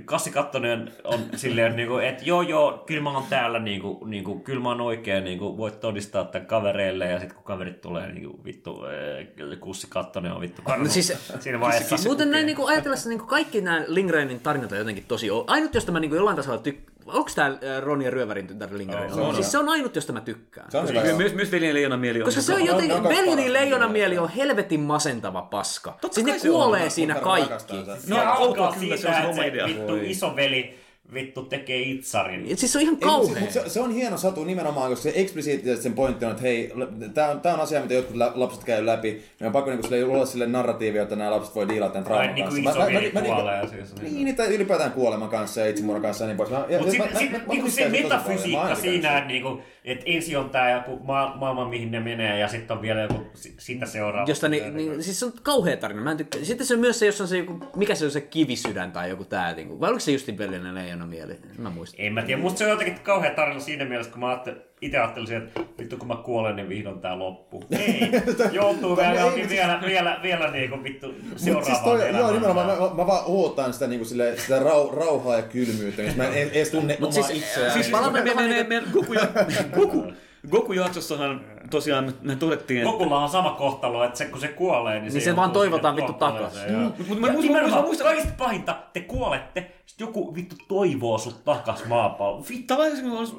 [0.06, 4.62] Kassi Kattonen on silleen, niinku, että joo joo, kyllä mä oon täällä, niinku, niinku, kyllä
[4.62, 8.84] mä oon oikein, niinku, voit todistaa tämän kavereille, ja sitten kun kaverit tulee, niinku, vittu,
[8.86, 10.84] äh, Kussi Kattonen on vittu karhu.
[10.84, 11.96] No siis- Siinä vaiheessa.
[12.06, 15.28] Muuten näin niin ajatellessa niin kaikki nämä Lindgrenin tarinat on jotenkin tosi...
[15.48, 16.97] Ainut, josta mä niin jollain tasolla tykkään...
[17.08, 19.14] Onko tämä Ron ja Ryövärin tytär Lindgren?
[19.14, 19.36] On.
[19.36, 20.72] siis se on ainut, josta mä tykkään.
[20.72, 21.18] Se on joo.
[21.18, 22.26] Myös, myös veljen leijona mieli on.
[22.26, 23.54] Koska se on jotenkin, kaksi Veljeni parasta.
[23.54, 25.98] leijona mieli on helvetin masentava paska.
[26.02, 27.76] Totta Siis ne kuolee siinä kaikki.
[28.08, 29.66] No, alkaa kyllä, siitä, se on että oma se idea.
[29.66, 30.80] vittu isoveli
[31.14, 32.58] vittu tekee itsarin.
[32.58, 33.46] Siis se on ihan kauhea.
[33.52, 36.72] se, se, se, on hieno satu nimenomaan, koska se eksplisiittisesti sen pointti on, että hei,
[37.14, 39.12] tämä on, tää on asia, mitä jotkut lapset käy läpi.
[39.12, 42.36] Meidän on pakko niinku sille luoda sille narratiivia, että nämä lapset voi diilata tämän trauman
[42.36, 42.62] niinku kanssa.
[42.62, 44.02] Mä- mä- isoveli mä- mä- kuolee siis.
[44.02, 46.50] Niin, tai ylipäätään kuoleman kanssa ja itsemurhan kanssa ja niin pois.
[46.50, 47.84] Mä- Mutta mä- sitten mä- sit, mä- mä niinku se.
[47.86, 52.40] Mä metafysiikka siinä, että niinku, et ensin on tää joku ma- maailma, mihin ne menee,
[52.40, 54.30] ja sitten on vielä joku si- sitä seuraava.
[54.30, 56.44] Josta ni, niin, siis se on kauhea tarina, mä en tykkää.
[56.44, 59.10] Sitten se on myös se, jos on se joku, mikä se on se kivisydän tai
[59.10, 61.36] joku tää, niin vai oliko se justin Veljeni leijona mieli?
[61.58, 62.06] Mä muistan.
[62.06, 64.98] En mä tiedä, musta se on jotenkin kauhea tarina siinä mielessä, kun mä ajattelin, itse
[64.98, 67.64] ajattelisin, että vittu kun mä kuolen, niin vihdoin tää loppuu.
[67.80, 68.12] Ei,
[68.52, 72.20] joutuu vielä, johonkin vielä, vielä, vielä niin kuin vittu Mut seuraavaan siis toi, elämään.
[72.20, 76.02] joo, nimenomaan, mä, mä, mä vaan ootan sitä, niinku, sille, sitä rau, rauhaa ja kylmyyttä,
[76.04, 77.72] jos mä en en edes tunne omaa siis- itseään.
[77.72, 78.84] siis Siis palaamme me, me, me,
[80.52, 85.12] Goku-jaksossahan tosiaan me, todettiin, että Gokulla on sama kohtalo, että se, kun se kuolee, niin
[85.12, 86.52] se, Niin se vaan toivotaan vittu kuolemaan.
[86.52, 86.72] takas.
[86.72, 86.82] Joo.
[86.90, 91.44] Mut- mut mä Ja muistan- muistan- kaikista pahinta, te kuolette, sit joku vittu toivoo sut
[91.46, 92.44] takas maapalloon.
[92.50, 92.74] Vittu.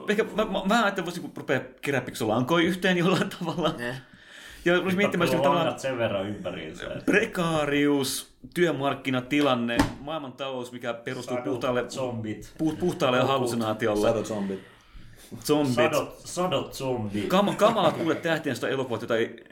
[0.09, 3.75] Ehkä mä, mä, mä ajattelin, että voisi rupea kirjaa piksulankoja yhteen jollain tavalla.
[4.65, 6.85] Ja olisi miettimään sitä tavallaan sen verran ympäriinsä.
[7.07, 12.55] prekaarius, työmarkkinatilanne, maailmantalous, mikä perustuu Sadut, puhtaalle, zombit.
[12.59, 14.61] pu, puhtaalle hallusinaatiolle, Sadot zombit.
[15.45, 17.29] Zombit, Sadot, sadot zombit.
[17.29, 19.45] Kam, kamalat uudet tähtien sitä elokuvat, joita ei,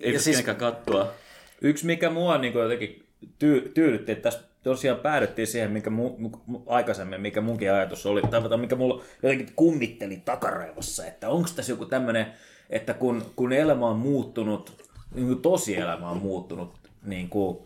[0.00, 1.12] ei Ja siis, kenenkään katsoa.
[1.60, 3.04] Yksi, mikä mua niin jotenkin
[3.38, 6.30] tyy- tyydytti, että tässä tosiaan päädyttiin siihen, mikä mu, mu,
[6.66, 11.72] aikaisemmin, mikä munkin ajatus oli, tai tai mikä mulla jotenkin kummitteli takaraivossa, että onko tässä
[11.72, 12.26] joku tämmöinen,
[12.70, 17.58] että kun, kun elämä on muuttunut, niin kuin tosielämä on muuttunut niin kuin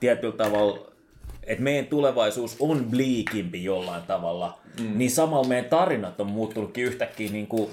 [0.00, 0.78] tietyllä tavalla,
[1.44, 4.98] että meidän tulevaisuus on bliikimpi jollain tavalla, mm.
[4.98, 7.70] niin samalla meidän tarinat on muuttunutkin yhtäkkiä niin kuin,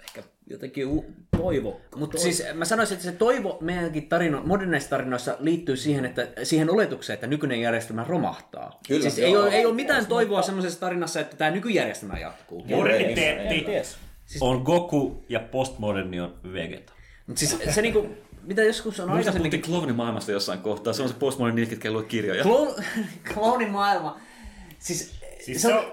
[0.00, 1.04] ehkä jotenkin u-
[1.36, 1.80] toivo.
[1.96, 6.70] Mutta siis mä sanoisin, että se toivo meidänkin tarino, moderneissa tarinoissa liittyy siihen, että siihen
[6.70, 8.80] oletukseen, että nykyinen järjestelmä romahtaa.
[8.88, 9.28] Kyllä, siis joo.
[9.28, 12.64] ei ole, ei ole mitään toivoa semmoisessa tarinassa, että tämä nykyjärjestelmä jatkuu.
[12.64, 13.96] Moderniteetti ties.
[14.40, 16.92] on Goku ja postmoderni on Vegeta.
[17.26, 18.08] Mutta siis se niinku,
[18.42, 19.50] mitä joskus on Muista aikaisemmin...
[19.50, 20.92] puhuttiin kloonimaailmasta jossain kohtaa.
[20.92, 22.42] Se on se postmoderni niitä, ketkä ei lue kirjoja.
[22.42, 22.74] Kloon,
[23.34, 24.20] kloonin maailma.
[24.78, 25.84] Siis, Siis se se on...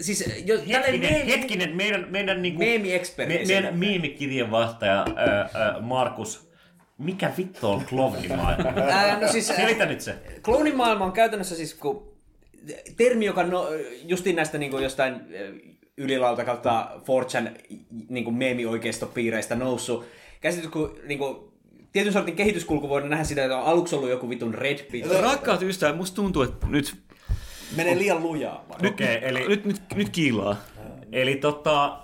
[0.00, 5.48] Siis jo, tälleen Hetkinen, meemi- hetkinen, meidän, meidän, niinku, Meemi-ekspertti me, meidän miimikirjan vastaaja ää,
[5.54, 6.50] ää, Markus,
[6.98, 8.68] mikä vittu on klovnimaailma?
[8.90, 10.14] Ää, no siis, Selitä nyt se.
[10.42, 12.10] Kloonin maailma on käytännössä siis kun
[12.96, 13.68] termi, joka no,
[14.04, 15.20] justiin näistä niin kuin jostain
[15.96, 17.50] ylilauta kautta 4chan
[18.08, 20.06] niin kuin meemi-oikeistopiireistä noussut.
[20.40, 21.36] Käsitys, kun niin kuin,
[21.92, 25.06] tietyn sortin kehityskulku voidaan nähdä sitä, että on aluksi ollut joku vitun red pit.
[25.20, 26.94] Rakkaat ystävät, musta tuntuu, että nyt,
[27.76, 28.64] Menee liian lujaa.
[28.82, 30.56] nyt, Okei, eli- nyt, nyt, nyt kiilaa.
[31.12, 31.98] Eli tota,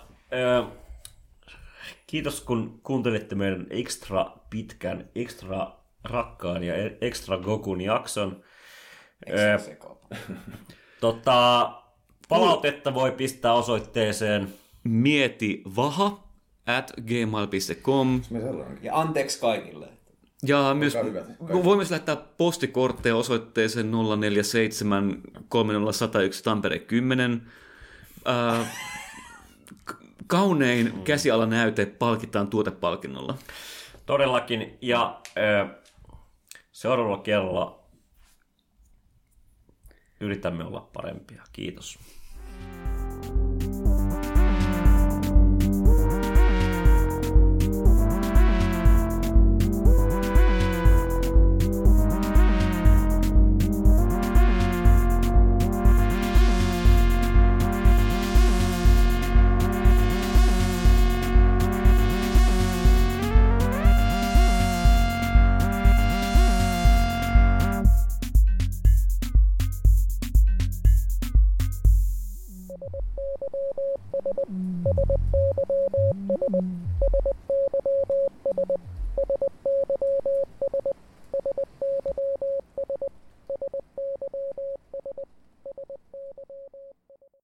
[2.07, 5.73] kiitos kun kuuntelitte meidän ekstra pitkän, ekstra
[6.05, 8.45] rakkaan ja ekstra Gokun jakson.
[9.37, 9.59] Ää,
[11.01, 11.71] tota,
[12.29, 14.55] palautetta voi pistää osoitteeseen
[14.85, 16.29] Mieti vaha
[16.67, 18.21] at gmail.com.
[18.83, 19.89] Ja anteeksi kaikille.
[20.43, 21.26] Ja myös Olkaa hyvät.
[21.51, 27.43] voimme myös lähettää postikortteja osoitteeseen 047 30101 Tampere 10.
[28.28, 28.66] Äh,
[30.26, 33.34] kaunein käsialanäyte palkitaan tuotepalkinnolla.
[34.07, 34.78] todellakin.
[34.82, 35.74] Ja ää,
[36.72, 37.82] seuraavalla kerralla
[40.20, 41.43] yritämme olla parempia.
[41.53, 41.99] Kiitos.